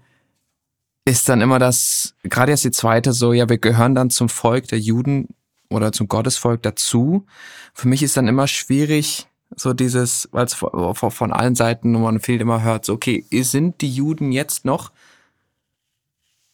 [1.05, 4.67] ist dann immer das, gerade jetzt die zweite so, ja, wir gehören dann zum Volk
[4.67, 5.29] der Juden
[5.69, 7.25] oder zum Gottesvolk dazu.
[7.73, 12.41] Für mich ist dann immer schwierig, so dieses, weil es von allen Seiten man viel
[12.41, 14.91] immer hört, so, okay, sind die Juden jetzt noch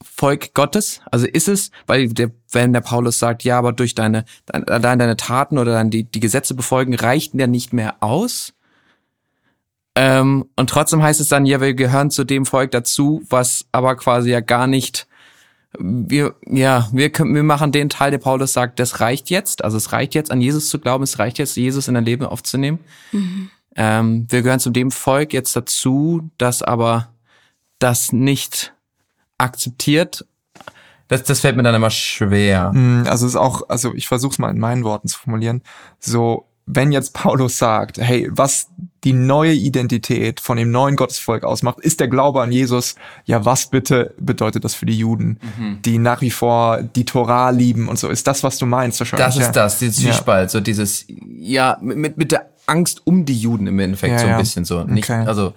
[0.03, 1.01] Volk Gottes?
[1.11, 5.17] Also ist es, weil der, wenn der Paulus sagt, ja, aber durch deine, allein deine
[5.17, 8.53] Taten oder dann die, die Gesetze befolgen, reichten ja nicht mehr aus.
[9.95, 13.95] Ähm, und trotzdem heißt es dann, ja, wir gehören zu dem Volk dazu, was aber
[13.95, 15.07] quasi ja gar nicht,
[15.77, 19.63] wir, ja, wir, können, wir machen den Teil, der Paulus sagt, das reicht jetzt.
[19.63, 22.25] Also es reicht jetzt, an Jesus zu glauben, es reicht jetzt, Jesus in dein Leben
[22.25, 22.79] aufzunehmen.
[23.11, 23.49] Mhm.
[23.75, 27.09] Ähm, wir gehören zu dem Volk jetzt dazu, das aber
[27.79, 28.73] das nicht
[29.41, 30.25] akzeptiert.
[31.08, 32.71] Das, das fällt mir dann immer schwer.
[32.71, 35.62] Mm, also ist auch, also ich versuche es mal in meinen Worten zu formulieren.
[35.99, 38.69] So, wenn jetzt Paulus sagt, hey, was
[39.04, 42.95] die neue Identität von dem neuen Gottesvolk ausmacht, ist der Glaube an Jesus.
[43.25, 45.82] Ja, was bitte bedeutet das für die Juden, mhm.
[45.82, 48.08] die nach wie vor die Torah lieben und so?
[48.08, 49.25] Ist das, was du meinst wahrscheinlich?
[49.25, 49.51] Das ist ja.
[49.51, 50.49] das, dieses Zwiespalt, ja.
[50.49, 54.38] so dieses, ja, mit, mit der Angst um die Juden im Endeffekt ja, so ein
[54.38, 54.84] bisschen so.
[54.84, 55.25] Nicht, okay.
[55.25, 55.54] also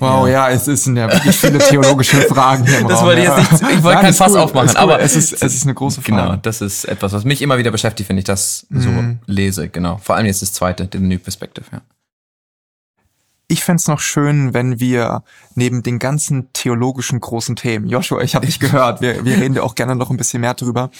[0.00, 3.20] Wow, ja, ja es sind ja wirklich viele theologische Fragen hier im Das Raum, wollte
[3.20, 4.76] ich jetzt nicht, ich wollte kein Fass cool, aufmachen, cool.
[4.76, 6.30] aber es ist, es ist eine große genau, Frage.
[6.30, 9.18] Genau, das ist etwas, was mich immer wieder beschäftigt, wenn ich das so mhm.
[9.26, 9.98] lese, genau.
[10.02, 11.80] Vor allem jetzt das zweite, den New Perspective, ja.
[13.46, 15.24] Ich fände noch schön, wenn wir
[15.56, 19.62] neben den ganzen theologischen großen Themen, Joshua, ich habe dich gehört, wir, wir reden ja
[19.62, 20.90] auch gerne noch ein bisschen mehr drüber,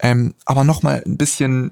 [0.00, 1.70] ähm, aber noch mal ein bisschen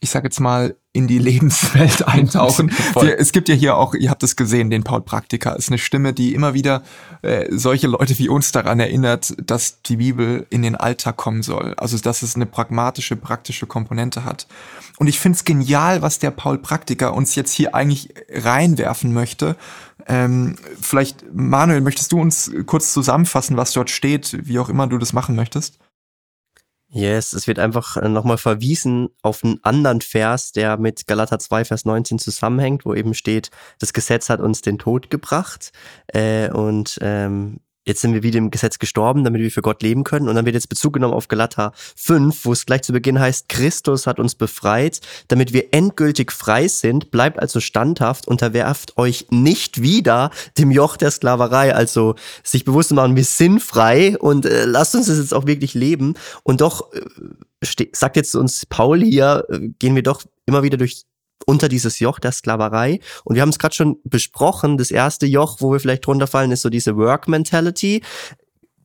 [0.00, 2.72] ich sag jetzt mal, in die Lebenswelt eintauchen.
[2.94, 5.56] Wir, es gibt ja hier auch, ihr habt es gesehen, den Paul Praktiker.
[5.56, 6.82] Ist eine Stimme, die immer wieder
[7.22, 11.74] äh, solche Leute wie uns daran erinnert, dass die Bibel in den Alltag kommen soll.
[11.76, 14.46] Also dass es eine pragmatische, praktische Komponente hat.
[14.98, 19.56] Und ich finde es genial, was der Paul Praktiker uns jetzt hier eigentlich reinwerfen möchte.
[20.08, 24.98] Ähm, vielleicht, Manuel, möchtest du uns kurz zusammenfassen, was dort steht, wie auch immer du
[24.98, 25.78] das machen möchtest?
[26.96, 31.66] Yes, es wird einfach äh, nochmal verwiesen auf einen anderen Vers, der mit Galater 2,
[31.66, 35.72] Vers 19 zusammenhängt, wo eben steht, das Gesetz hat uns den Tod gebracht.
[36.06, 40.04] Äh, und ähm, jetzt sind wir wieder im Gesetz gestorben, damit wir für Gott leben
[40.04, 40.28] können.
[40.28, 43.48] Und dann wird jetzt Bezug genommen auf Galater 5, wo es gleich zu Beginn heißt,
[43.48, 47.10] Christus hat uns befreit, damit wir endgültig frei sind.
[47.10, 51.74] Bleibt also standhaft, unterwerft euch nicht wieder dem Joch der Sklaverei.
[51.74, 55.74] Also sich bewusst machen, wir sind frei und äh, lasst uns das jetzt auch wirklich
[55.74, 56.14] leben.
[56.42, 61.04] Und doch, äh, sagt jetzt uns Paul hier, äh, gehen wir doch immer wieder durch
[61.44, 63.00] unter dieses Joch der Sklaverei.
[63.24, 66.50] Und wir haben es gerade schon besprochen, das erste Joch, wo wir vielleicht drunter fallen,
[66.50, 68.02] ist so diese Work-Mentality.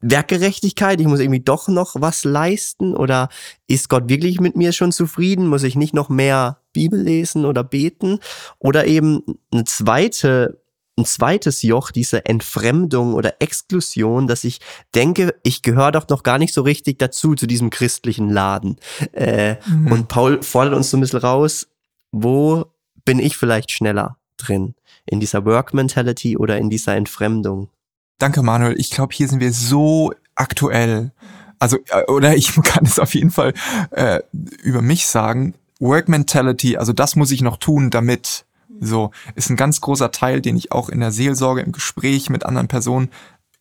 [0.01, 3.29] Werkgerechtigkeit, ich muss irgendwie doch noch was leisten oder
[3.67, 5.47] ist Gott wirklich mit mir schon zufrieden?
[5.47, 8.19] Muss ich nicht noch mehr Bibel lesen oder beten?
[8.57, 10.59] Oder eben eine zweite
[10.97, 14.59] ein zweites Joch, diese Entfremdung oder Exklusion, dass ich
[14.93, 18.77] denke, ich gehöre doch noch gar nicht so richtig dazu, zu diesem christlichen Laden.
[19.13, 19.91] Äh, mhm.
[19.91, 21.67] Und Paul fordert uns so ein bisschen raus,
[22.11, 22.65] wo
[23.05, 24.75] bin ich vielleicht schneller drin?
[25.05, 27.69] In dieser Work-Mentality oder in dieser Entfremdung?
[28.17, 28.79] Danke, Manuel.
[28.79, 31.11] Ich glaube, hier sind wir so aktuell.
[31.59, 33.53] Also, äh, oder ich kann es auf jeden Fall
[33.91, 34.21] äh,
[34.61, 35.55] über mich sagen.
[35.79, 38.45] Work-Mentality, also das muss ich noch tun, damit
[38.79, 42.45] so, ist ein ganz großer Teil, den ich auch in der Seelsorge, im Gespräch mit
[42.45, 43.09] anderen Personen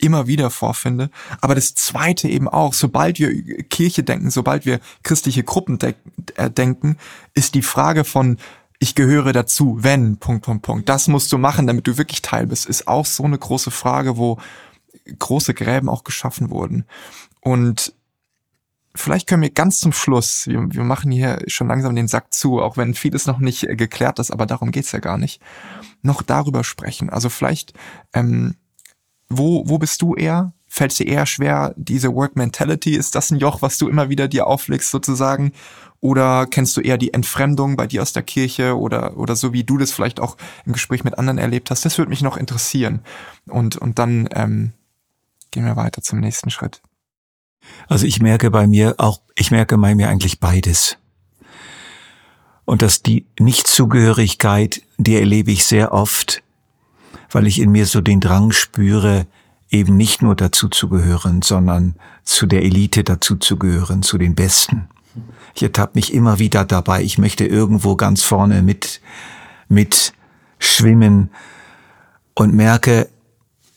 [0.00, 1.10] immer wieder vorfinde.
[1.40, 3.32] Aber das Zweite eben auch, sobald wir
[3.64, 5.94] Kirche denken, sobald wir christliche Gruppen de
[6.36, 6.96] äh, denken,
[7.34, 8.38] ist die Frage von,
[8.78, 10.88] ich gehöre dazu, wenn, Punkt, Punkt, Punkt.
[10.88, 14.16] Das musst du machen, damit du wirklich Teil bist, ist auch so eine große Frage,
[14.16, 14.38] wo
[15.18, 16.86] große Gräben auch geschaffen wurden.
[17.40, 17.92] Und
[18.94, 22.60] vielleicht können wir ganz zum Schluss, wir, wir machen hier schon langsam den Sack zu,
[22.60, 25.40] auch wenn vieles noch nicht geklärt ist, aber darum geht's ja gar nicht,
[26.02, 27.10] noch darüber sprechen.
[27.10, 27.74] Also vielleicht
[28.12, 28.56] ähm,
[29.30, 30.52] wo, wo bist du eher?
[30.66, 32.94] Fällt dir eher schwer, diese Work Mentality?
[32.94, 35.52] Ist das ein Joch, was du immer wieder dir auflegst sozusagen?
[36.00, 39.64] Oder kennst du eher die Entfremdung bei dir aus der Kirche oder, oder so wie
[39.64, 41.84] du das vielleicht auch im Gespräch mit anderen erlebt hast?
[41.84, 43.00] Das würde mich noch interessieren.
[43.46, 44.72] Und, und dann ähm,
[45.50, 46.82] gehen wir weiter zum nächsten Schritt.
[47.88, 50.96] Also ich merke bei mir auch, ich merke bei mir eigentlich beides.
[52.64, 56.42] Und dass die Nichtzugehörigkeit, die erlebe ich sehr oft
[57.30, 59.26] weil ich in mir so den Drang spüre,
[59.70, 64.34] eben nicht nur dazu zu gehören, sondern zu der Elite dazu zu gehören, zu den
[64.34, 64.88] Besten.
[65.54, 69.00] Ich ertappe mich immer wieder dabei, ich möchte irgendwo ganz vorne mit,
[69.68, 70.12] mit
[70.58, 71.30] schwimmen
[72.34, 73.08] und merke,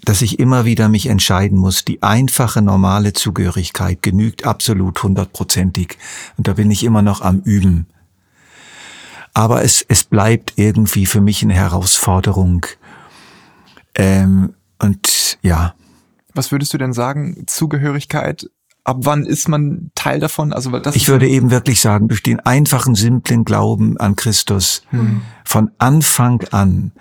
[0.04, 1.86] dass ich immer wieder mich entscheiden muss.
[1.86, 5.98] Die einfache, normale Zugehörigkeit genügt absolut hundertprozentig.
[6.38, 7.88] Und da bin ich immer noch am Üben.
[9.34, 12.66] Aber es, es bleibt irgendwie für mich eine Herausforderung.
[13.96, 15.76] Ähm, und ja.
[16.34, 18.50] Was würdest du denn sagen, Zugehörigkeit
[18.84, 20.54] ab wann ist man Teil davon?
[20.54, 25.22] Also das ich würde eben wirklich sagen, durch den einfachen, simplen Glauben an Christus hm.
[25.46, 26.92] von Anfang an.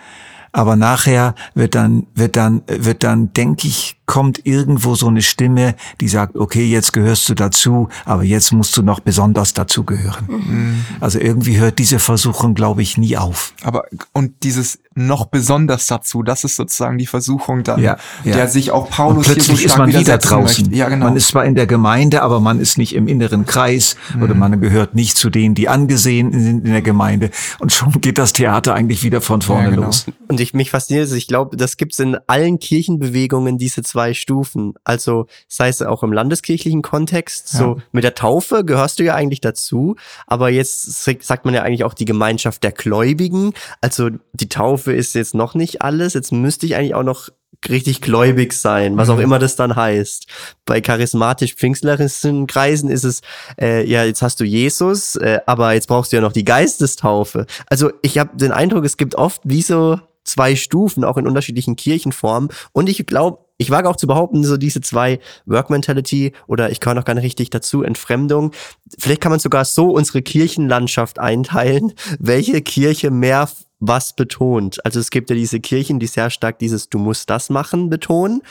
[0.52, 5.74] Aber nachher wird dann, wird dann, wird dann, denke ich, kommt irgendwo so eine Stimme,
[6.00, 10.26] die sagt, okay, jetzt gehörst du dazu, aber jetzt musst du noch besonders dazugehören.
[10.28, 10.84] Mhm.
[11.00, 13.54] Also irgendwie hört diese Versuchung, glaube ich, nie auf.
[13.62, 18.34] Aber und dieses noch besonders dazu, das ist sozusagen die Versuchung dann, ja, ja.
[18.34, 20.64] der sich auch Paulus und plötzlich hier so stark ist man wieder draußen.
[20.64, 20.76] Möchte.
[20.76, 21.06] Ja, genau.
[21.06, 24.22] Man ist zwar in der Gemeinde, aber man ist nicht im inneren Kreis mhm.
[24.22, 27.30] oder man gehört nicht zu denen, die angesehen sind in der Gemeinde.
[27.58, 29.86] Und schon geht das Theater eigentlich wieder von vorne ja, genau.
[29.86, 30.06] los.
[30.28, 34.14] Und ich mich fasziniert, ich glaube, das gibt es in allen Kirchenbewegungen diese zwei zwei
[34.14, 34.74] Stufen.
[34.84, 37.58] Also sei es auch im landeskirchlichen Kontext, ja.
[37.58, 41.84] so mit der Taufe gehörst du ja eigentlich dazu, aber jetzt sagt man ja eigentlich
[41.84, 43.52] auch die Gemeinschaft der Gläubigen.
[43.80, 47.28] Also die Taufe ist jetzt noch nicht alles, jetzt müsste ich eigentlich auch noch
[47.68, 49.22] richtig gläubig sein, was auch mhm.
[49.22, 50.26] immer das dann heißt.
[50.64, 53.20] Bei charismatisch pfingstlerischen Kreisen ist es,
[53.60, 57.46] äh, ja, jetzt hast du Jesus, äh, aber jetzt brauchst du ja noch die Geistestaufe.
[57.66, 61.76] Also ich habe den Eindruck, es gibt oft wie so zwei Stufen, auch in unterschiedlichen
[61.76, 62.50] Kirchenformen.
[62.72, 66.81] Und ich glaube, ich wage auch zu behaupten, so diese zwei Work Mentality oder ich
[66.81, 68.53] kann noch gar nicht richtig dazu, Entfremdung.
[68.98, 73.48] Vielleicht kann man sogar so unsere Kirchenlandschaft einteilen, welche Kirche mehr
[73.85, 74.85] was betont.
[74.87, 78.42] Also es gibt ja diese Kirchen, die sehr stark dieses Du musst das machen betonen.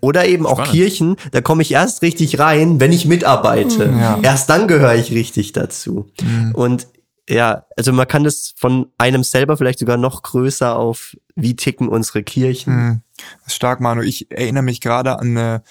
[0.00, 0.68] Oder eben Spannend.
[0.68, 3.86] auch Kirchen, da komme ich erst richtig rein, wenn ich mitarbeite.
[3.86, 4.20] Ja.
[4.22, 6.06] Erst dann gehöre ich richtig dazu.
[6.22, 6.54] Mhm.
[6.54, 6.86] Und
[7.28, 11.88] ja, also man kann das von einem selber vielleicht sogar noch größer auf, wie ticken
[11.88, 12.76] unsere Kirchen.
[12.76, 13.00] Mhm.
[13.16, 14.02] Das ist stark, Manu.
[14.02, 15.62] Ich erinnere mich gerade an eine,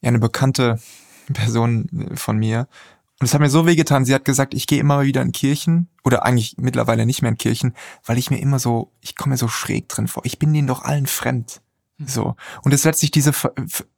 [0.00, 0.78] ja, eine bekannte
[1.32, 2.68] Person von mir.
[3.20, 4.04] Und es hat mir so wehgetan.
[4.04, 7.38] Sie hat gesagt, ich gehe immer wieder in Kirchen oder eigentlich mittlerweile nicht mehr in
[7.38, 10.24] Kirchen, weil ich mir immer so, ich komme mir so schräg drin vor.
[10.24, 11.60] Ich bin denen doch allen fremd.
[12.04, 12.34] So.
[12.62, 13.32] Und es letztlich diese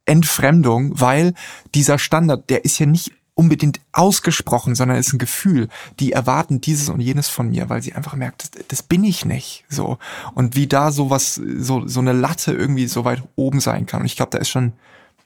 [0.04, 1.34] Entfremdung, weil
[1.74, 5.68] dieser Standard, der ist ja nicht unbedingt ausgesprochen, sondern ist ein Gefühl.
[5.98, 9.24] Die erwarten dieses und jenes von mir, weil sie einfach merkt, das, das bin ich
[9.24, 9.64] nicht.
[9.68, 9.98] So.
[10.34, 14.00] Und wie da sowas, so, so eine Latte irgendwie so weit oben sein kann.
[14.00, 14.72] Und ich glaube, da ist schon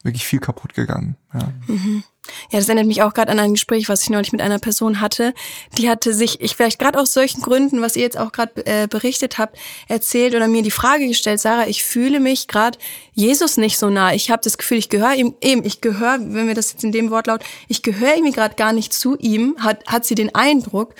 [0.02, 1.16] wirklich viel kaputt gegangen.
[1.34, 1.52] Ja.
[1.66, 2.02] Mhm.
[2.50, 5.00] Ja, das erinnert mich auch gerade an ein Gespräch, was ich neulich mit einer Person
[5.00, 5.34] hatte.
[5.76, 8.86] Die hatte sich, ich vielleicht gerade aus solchen Gründen, was ihr jetzt auch gerade äh,
[8.86, 12.78] berichtet habt, erzählt oder mir die Frage gestellt, Sarah, ich fühle mich gerade
[13.14, 14.14] Jesus nicht so nah.
[14.14, 16.92] Ich habe das Gefühl, ich gehöre ihm, eben, ich gehöre, wenn wir das jetzt in
[16.92, 20.34] dem Wort laut, ich gehöre irgendwie gerade gar nicht zu ihm, hat, hat sie den
[20.34, 20.94] Eindruck.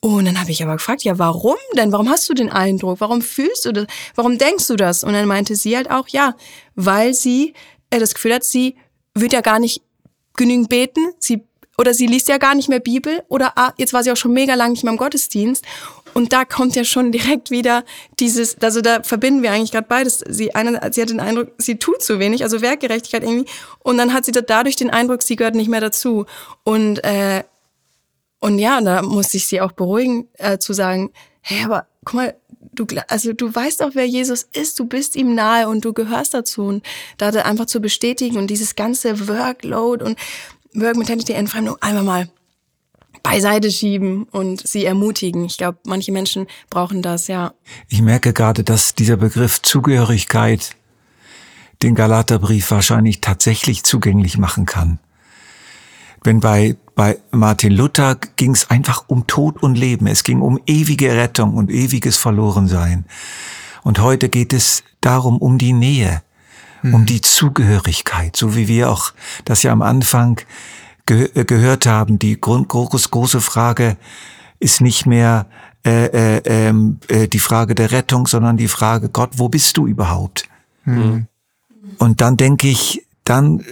[0.00, 1.90] Und dann habe ich aber gefragt, ja, warum denn?
[1.90, 3.00] Warum hast du den Eindruck?
[3.00, 3.86] Warum fühlst du das?
[4.14, 5.02] Warum denkst du das?
[5.02, 6.36] Und dann meinte sie halt auch, ja,
[6.76, 7.54] weil sie
[7.90, 8.76] äh, das Gefühl hat, sie
[9.14, 9.82] wird ja gar nicht
[10.38, 11.42] genügend beten, sie
[11.76, 14.32] oder sie liest ja gar nicht mehr Bibel oder ah, jetzt war sie auch schon
[14.32, 15.64] mega lang nicht mehr im Gottesdienst.
[16.12, 17.84] Und da kommt ja schon direkt wieder
[18.18, 20.24] dieses, also da verbinden wir eigentlich gerade beides.
[20.26, 23.48] Sie, eine, sie hat den Eindruck, sie tut zu wenig, also Werkgerechtigkeit irgendwie.
[23.78, 26.26] Und dann hat sie dadurch den Eindruck, sie gehört nicht mehr dazu.
[26.64, 27.44] Und äh,
[28.40, 32.34] und ja, da musste ich sie auch beruhigen, äh, zu sagen, hey, aber guck mal,
[32.72, 36.34] du, also du weißt auch, wer Jesus ist, du bist ihm nahe und du gehörst
[36.34, 36.62] dazu.
[36.62, 36.84] Und
[37.16, 40.18] da einfach zu bestätigen und dieses ganze Workload und
[40.74, 42.28] Work Mentality Entfremdung einmal mal
[43.22, 45.44] beiseite schieben und sie ermutigen.
[45.44, 47.52] Ich glaube, manche Menschen brauchen das, ja.
[47.88, 50.76] Ich merke gerade, dass dieser Begriff Zugehörigkeit
[51.82, 54.98] den Galaterbrief wahrscheinlich tatsächlich zugänglich machen kann.
[56.22, 60.08] Wenn bei bei Martin Luther ging es einfach um Tod und Leben.
[60.08, 63.04] Es ging um ewige Rettung und ewiges Verlorensein.
[63.84, 66.22] Und heute geht es darum, um die Nähe,
[66.82, 66.94] mhm.
[66.94, 69.12] um die Zugehörigkeit, so wie wir auch
[69.44, 70.40] das ja am Anfang
[71.06, 72.18] ge äh, gehört haben.
[72.18, 73.96] Die Grund groß, große Frage
[74.58, 75.46] ist nicht mehr
[75.86, 76.06] äh,
[76.38, 80.48] äh, ähm, äh, die Frage der Rettung, sondern die Frage, Gott, wo bist du überhaupt?
[80.84, 81.28] Mhm.
[81.98, 83.64] Und dann denke ich, dann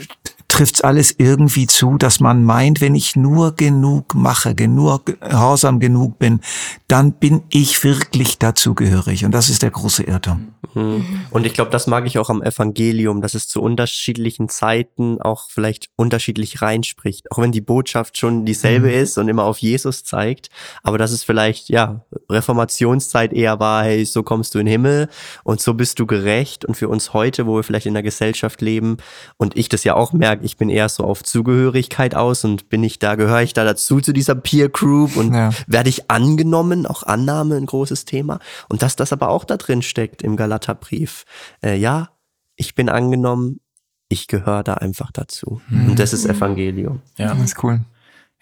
[0.48, 6.18] trifft's alles irgendwie zu, dass man meint, wenn ich nur genug mache, genug gehorsam genug
[6.18, 6.40] bin,
[6.88, 9.24] dann bin ich wirklich dazugehörig.
[9.24, 10.52] Und das ist der große Irrtum.
[10.74, 11.20] Mhm.
[11.30, 15.50] Und ich glaube, das mag ich auch am Evangelium, dass es zu unterschiedlichen Zeiten auch
[15.50, 17.30] vielleicht unterschiedlich reinspricht.
[17.30, 18.94] Auch wenn die Botschaft schon dieselbe mhm.
[18.94, 20.48] ist und immer auf Jesus zeigt.
[20.82, 25.08] Aber dass es vielleicht, ja, Reformationszeit eher war, hey, so kommst du in den Himmel
[25.44, 26.64] und so bist du gerecht.
[26.64, 28.98] Und für uns heute, wo wir vielleicht in der Gesellschaft leben
[29.36, 32.82] und ich das ja auch merke, ich bin eher so auf Zugehörigkeit aus und bin
[32.82, 35.50] ich da, gehöre ich da dazu zu dieser Peer Group und ja.
[35.66, 38.38] werde ich angenommen, auch Annahme ein großes Thema.
[38.68, 41.24] Und dass das aber auch da drin steckt im Galaterbrief.
[41.62, 42.08] Äh, ja,
[42.54, 43.60] ich bin angenommen,
[44.08, 45.60] ich gehöre da einfach dazu.
[45.68, 45.90] Mhm.
[45.90, 47.02] Und das ist Evangelium.
[47.18, 47.80] Ja, das ist cool.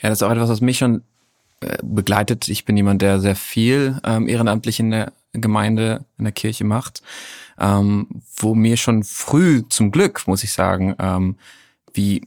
[0.00, 1.02] Ja, das ist auch etwas, was mich schon
[1.60, 2.48] äh, begleitet.
[2.48, 7.02] Ich bin jemand, der sehr viel ähm, ehrenamtlich in der Gemeinde, in der Kirche macht,
[7.58, 11.36] ähm, wo mir schon früh zum Glück, muss ich sagen, ähm,
[11.94, 12.22] wie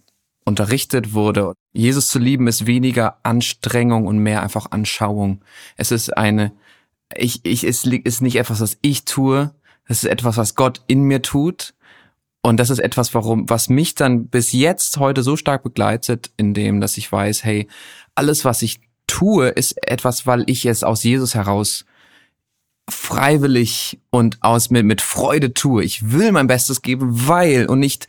[0.46, 1.54] unterrichtet wurde.
[1.74, 5.42] Jesus zu lieben ist weniger Anstrengung und mehr einfach Anschauung.
[5.76, 6.54] Es ist eine,
[7.16, 9.54] ich, ich, es ist nicht etwas, was ich tue.
[9.86, 11.74] Es ist etwas, was Gott in mir tut.
[12.42, 16.54] Und das ist etwas, warum, was mich dann bis jetzt heute so stark begleitet, in
[16.54, 17.68] dem, dass ich weiß, hey,
[18.16, 21.86] alles, was ich tue, ist etwas, weil ich es aus Jesus heraus
[22.90, 25.84] freiwillig und aus mit, mit Freude tue.
[25.84, 28.08] Ich will mein Bestes geben, weil und nicht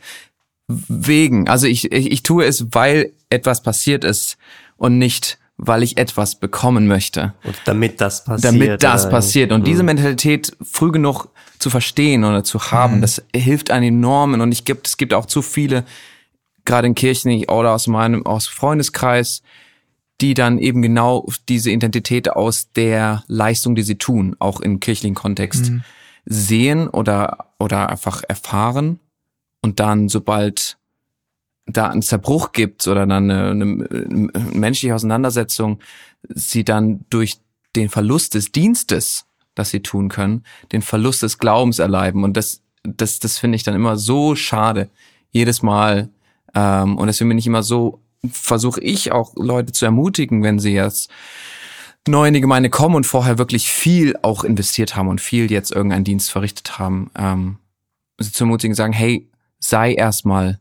[0.69, 1.49] wegen.
[1.49, 4.37] Also ich, ich, ich tue es, weil etwas passiert ist
[4.77, 7.33] und nicht, weil ich etwas bekommen möchte.
[7.43, 8.53] Und damit das passiert.
[8.53, 9.51] Damit das passiert.
[9.51, 9.65] Und mhm.
[9.65, 13.01] diese Mentalität früh genug zu verstehen oder zu haben, mhm.
[13.01, 14.39] das hilft einem enorm.
[14.39, 15.83] Und ich gibt, es gibt auch zu viele,
[16.65, 19.41] gerade in Kirchen oder aus meinem, aus Freundeskreis,
[20.21, 25.15] die dann eben genau diese Identität aus der Leistung, die sie tun, auch im kirchlichen
[25.15, 25.83] Kontext mhm.
[26.25, 28.99] sehen oder, oder einfach erfahren
[29.61, 30.77] und dann, sobald
[31.65, 35.79] da ein Zerbruch gibt oder dann eine, eine, eine menschliche Auseinandersetzung,
[36.27, 37.37] sie dann durch
[37.75, 42.23] den Verlust des Dienstes, das sie tun können, den Verlust des Glaubens erleiben.
[42.23, 44.89] Und das, das, das finde ich dann immer so schade.
[45.31, 46.09] Jedes Mal.
[46.55, 47.99] Ähm, und deswegen bin ich immer so,
[48.29, 51.11] versuche ich auch Leute zu ermutigen, wenn sie jetzt
[52.07, 55.71] neu in die Gemeinde kommen und vorher wirklich viel auch investiert haben und viel jetzt
[55.71, 57.57] irgendeinen Dienst verrichtet haben, ähm,
[58.17, 59.29] sie zu ermutigen, sagen, hey,
[59.59, 60.59] sei erstmal,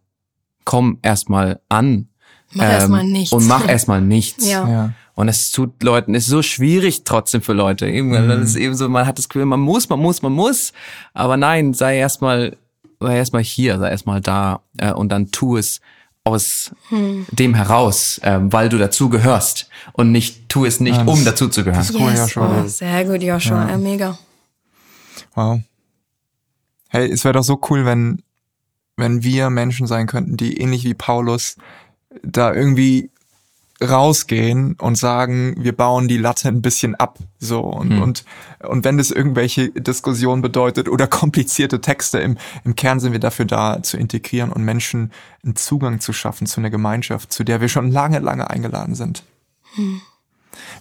[0.64, 2.08] komm erstmal an.
[2.52, 3.32] Mach ähm, erstmal nichts.
[3.32, 4.46] Und mach erstmal nichts.
[4.50, 4.68] Ja.
[4.68, 4.92] ja.
[5.14, 7.88] Und es tut Leuten, es ist so schwierig trotzdem für Leute.
[7.88, 8.28] Eben, mhm.
[8.28, 10.72] das ist eben so, man hat das Gefühl, man muss, man muss, man muss.
[11.12, 12.56] Aber nein, sei erstmal,
[13.00, 15.80] sei erstmal hier, sei erstmal da äh, und dann tu es
[16.28, 17.26] aus hm.
[17.32, 21.48] dem heraus, äh, weil du dazu gehörst und nicht tu es nicht, ja, um dazu
[21.48, 21.80] zu gehören.
[21.80, 22.18] Das ist cool, yes.
[22.18, 22.62] Joshua.
[22.62, 23.70] Oh, sehr gut, Joshua, ja.
[23.70, 24.18] ja mega.
[25.34, 25.60] Wow.
[26.90, 28.22] Hey, es wäre doch so cool, wenn
[28.98, 31.56] wenn wir Menschen sein könnten, die ähnlich wie Paulus
[32.22, 33.10] da irgendwie
[33.80, 38.02] rausgehen und sagen, wir bauen die Latte ein bisschen ab, so und mhm.
[38.02, 38.24] und
[38.60, 43.44] und wenn das irgendwelche Diskussionen bedeutet oder komplizierte Texte im im Kern sind wir dafür
[43.44, 45.12] da zu integrieren und Menschen
[45.44, 49.22] einen Zugang zu schaffen zu einer Gemeinschaft, zu der wir schon lange lange eingeladen sind.
[49.76, 50.00] Mhm.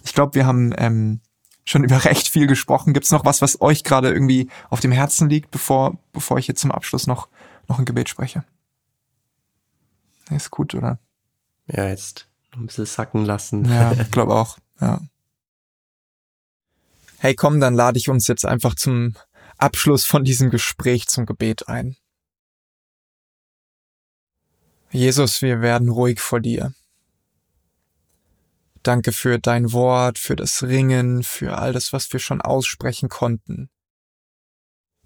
[0.04, 1.20] Ich glaube, wir haben ähm,
[1.64, 2.94] schon über recht viel gesprochen.
[2.94, 6.60] Gibt's noch was, was euch gerade irgendwie auf dem Herzen liegt, bevor bevor ich jetzt
[6.60, 7.28] zum Abschluss noch
[7.68, 8.44] noch ein Gebet spreche.
[10.30, 10.98] Ist gut, oder?
[11.66, 13.64] Ja, jetzt noch ein bisschen sacken lassen.
[13.64, 15.00] Ja, ich glaube auch, ja.
[17.18, 19.14] Hey, komm, dann lade ich uns jetzt einfach zum
[19.56, 21.96] Abschluss von diesem Gespräch zum Gebet ein.
[24.90, 26.72] Jesus, wir werden ruhig vor dir.
[28.82, 33.68] Danke für dein Wort, für das Ringen, für all das, was wir schon aussprechen konnten.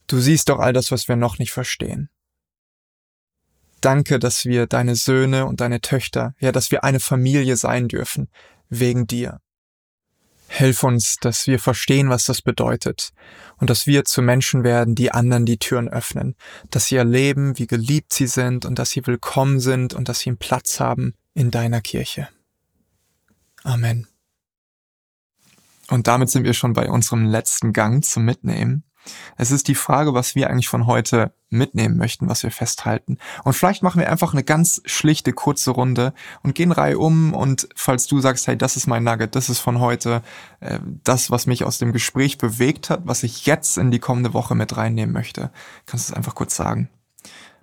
[0.06, 2.10] Du siehst doch all das, was wir noch nicht verstehen.
[3.82, 8.28] Danke, dass wir deine Söhne und deine Töchter, ja, dass wir eine Familie sein dürfen,
[8.68, 9.40] wegen dir.
[10.46, 13.10] Hilf uns, dass wir verstehen, was das bedeutet
[13.56, 16.36] und dass wir zu Menschen werden, die anderen die Türen öffnen,
[16.70, 20.30] dass sie erleben, wie geliebt sie sind und dass sie willkommen sind und dass sie
[20.30, 22.28] einen Platz haben in deiner Kirche.
[23.64, 24.06] Amen.
[25.88, 28.84] Und damit sind wir schon bei unserem letzten Gang zum Mitnehmen.
[29.36, 33.18] Es ist die Frage, was wir eigentlich von heute mitnehmen möchten, was wir festhalten.
[33.44, 37.34] Und vielleicht machen wir einfach eine ganz schlichte, kurze Runde und gehen Reihe um.
[37.34, 40.22] Und falls du sagst, hey, das ist mein Nugget, das ist von heute,
[40.60, 44.34] äh, das, was mich aus dem Gespräch bewegt hat, was ich jetzt in die kommende
[44.34, 45.50] Woche mit reinnehmen möchte,
[45.86, 46.88] kannst du es einfach kurz sagen.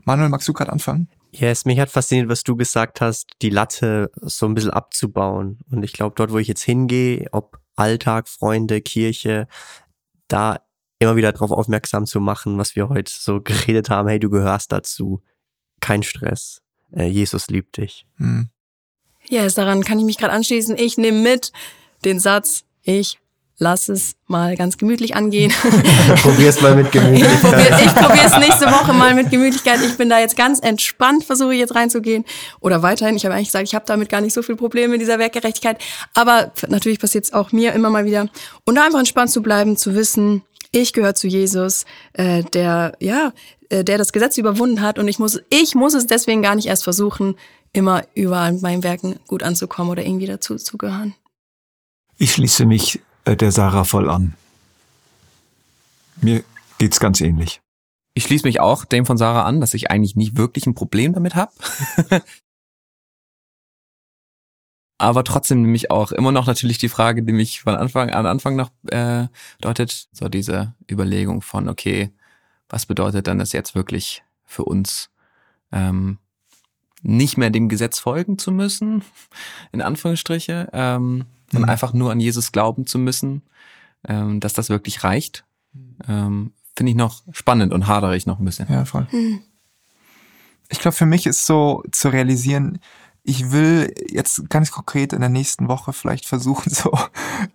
[0.06, 1.10] Manuel, magst du gerade anfangen?
[1.32, 5.60] Yes, mich hat fasziniert, was du gesagt hast, die Latte so ein bisschen abzubauen.
[5.70, 9.48] Und ich glaube, dort, wo ich jetzt hingehe, ob Alltag, Freunde, Kirche,
[10.28, 10.60] da
[11.00, 14.08] immer wieder darauf aufmerksam zu machen, was wir heute so geredet haben.
[14.08, 15.22] Hey, du gehörst dazu.
[15.80, 16.62] Kein Stress.
[16.92, 18.06] Äh, Jesus liebt dich.
[18.18, 18.50] Hm.
[19.30, 20.78] Ja, yes, daran kann ich mich gerade anschließen.
[20.78, 21.52] Ich nehme mit
[22.04, 23.20] den Satz, ich
[23.60, 25.52] lass es mal ganz gemütlich angehen.
[26.22, 27.82] Probier's mal mit Gemütlichkeit.
[27.86, 29.80] Ich probiere es nächste Woche mal mit Gemütlichkeit.
[29.86, 32.26] Ich bin da jetzt ganz entspannt, versuche jetzt reinzugehen.
[32.62, 35.02] Oder weiterhin, ich habe eigentlich gesagt, ich habe damit gar nicht so viel Probleme mit
[35.02, 35.78] dieser Werkgerechtigkeit.
[36.14, 38.28] Aber natürlich passiert es auch mir immer mal wieder.
[38.66, 43.34] Und da einfach entspannt zu bleiben, zu wissen, ich gehöre zu Jesus, äh, der ja,
[43.70, 46.68] äh, der das Gesetz überwunden hat und ich muss ich muss es deswegen gar nicht
[46.68, 47.36] erst versuchen,
[47.74, 51.16] immer überall mit meinen Werken gut anzukommen oder irgendwie dazu zu gehören.
[52.18, 54.34] Ich schließe mich äh, der Sarah voll an.
[56.22, 56.44] Mir
[56.78, 57.62] geht's ganz ähnlich.
[58.14, 61.14] Ich schließe mich auch dem von Sarah an, dass ich eigentlich nicht wirklich ein Problem
[61.14, 61.52] damit habe.
[65.00, 68.56] aber trotzdem nämlich auch immer noch natürlich die Frage, die mich von Anfang an Anfang
[68.58, 69.28] noch äh,
[69.58, 72.12] bedeutet, so diese Überlegung von, okay,
[72.68, 75.10] was bedeutet dann das jetzt wirklich für uns,
[75.72, 76.20] ähm,
[77.02, 79.04] nicht mehr dem Gesetz folgen zu müssen,
[79.72, 81.72] in Anführungsstriche, ähm, sondern mhm.
[81.72, 83.44] einfach nur an Jesus glauben zu müssen,
[84.06, 85.46] ähm, dass das wirklich reicht,
[86.08, 88.68] ähm, finde ich noch spannend und hadere ich noch ein bisschen.
[88.70, 89.08] Ja, voll.
[89.12, 89.42] Mhm.
[90.68, 92.80] Ich glaube, für mich ist so zu realisieren,
[93.24, 96.98] ich will jetzt ganz konkret in der nächsten Woche vielleicht versuchen, so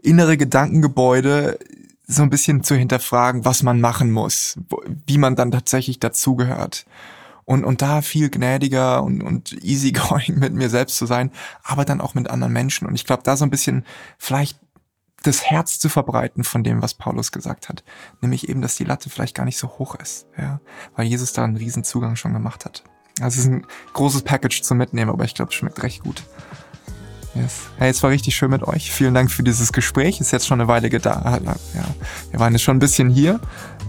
[0.02, 1.58] innere Gedankengebäude
[2.06, 4.58] so ein bisschen zu hinterfragen, was man machen muss,
[5.06, 6.84] wie man dann tatsächlich dazugehört.
[7.46, 11.30] Und, und da viel gnädiger und, und easygoing mit mir selbst zu sein,
[11.62, 12.86] aber dann auch mit anderen Menschen.
[12.86, 13.84] Und ich glaube, da so ein bisschen
[14.18, 14.58] vielleicht
[15.22, 17.82] das Herz zu verbreiten von dem, was Paulus gesagt hat.
[18.20, 20.60] Nämlich eben, dass die Latte vielleicht gar nicht so hoch ist, ja,
[20.96, 22.84] weil Jesus da einen riesen Zugang schon gemacht hat.
[23.20, 26.24] Also es ist ein großes Package zum Mitnehmen, aber ich glaube, es schmeckt recht gut.
[27.34, 27.62] Yes.
[27.78, 28.92] Hey, es war richtig schön mit euch.
[28.92, 30.20] Vielen Dank für dieses Gespräch.
[30.20, 31.40] Ist jetzt schon eine Weile da.
[31.44, 31.84] Ja,
[32.30, 33.40] wir waren jetzt schon ein bisschen hier,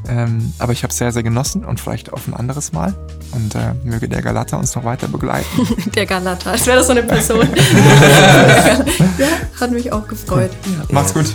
[0.07, 2.95] ähm, aber ich habe es sehr, sehr genossen und vielleicht auf ein anderes Mal.
[3.33, 5.45] Und äh, möge der Galata uns noch weiter begleiten.
[5.95, 7.47] der Galata, als wäre das so eine Person.
[9.17, 9.27] ja,
[9.59, 10.51] hat mich auch gefreut.
[10.65, 10.85] Ja.
[10.89, 11.27] Macht's gut.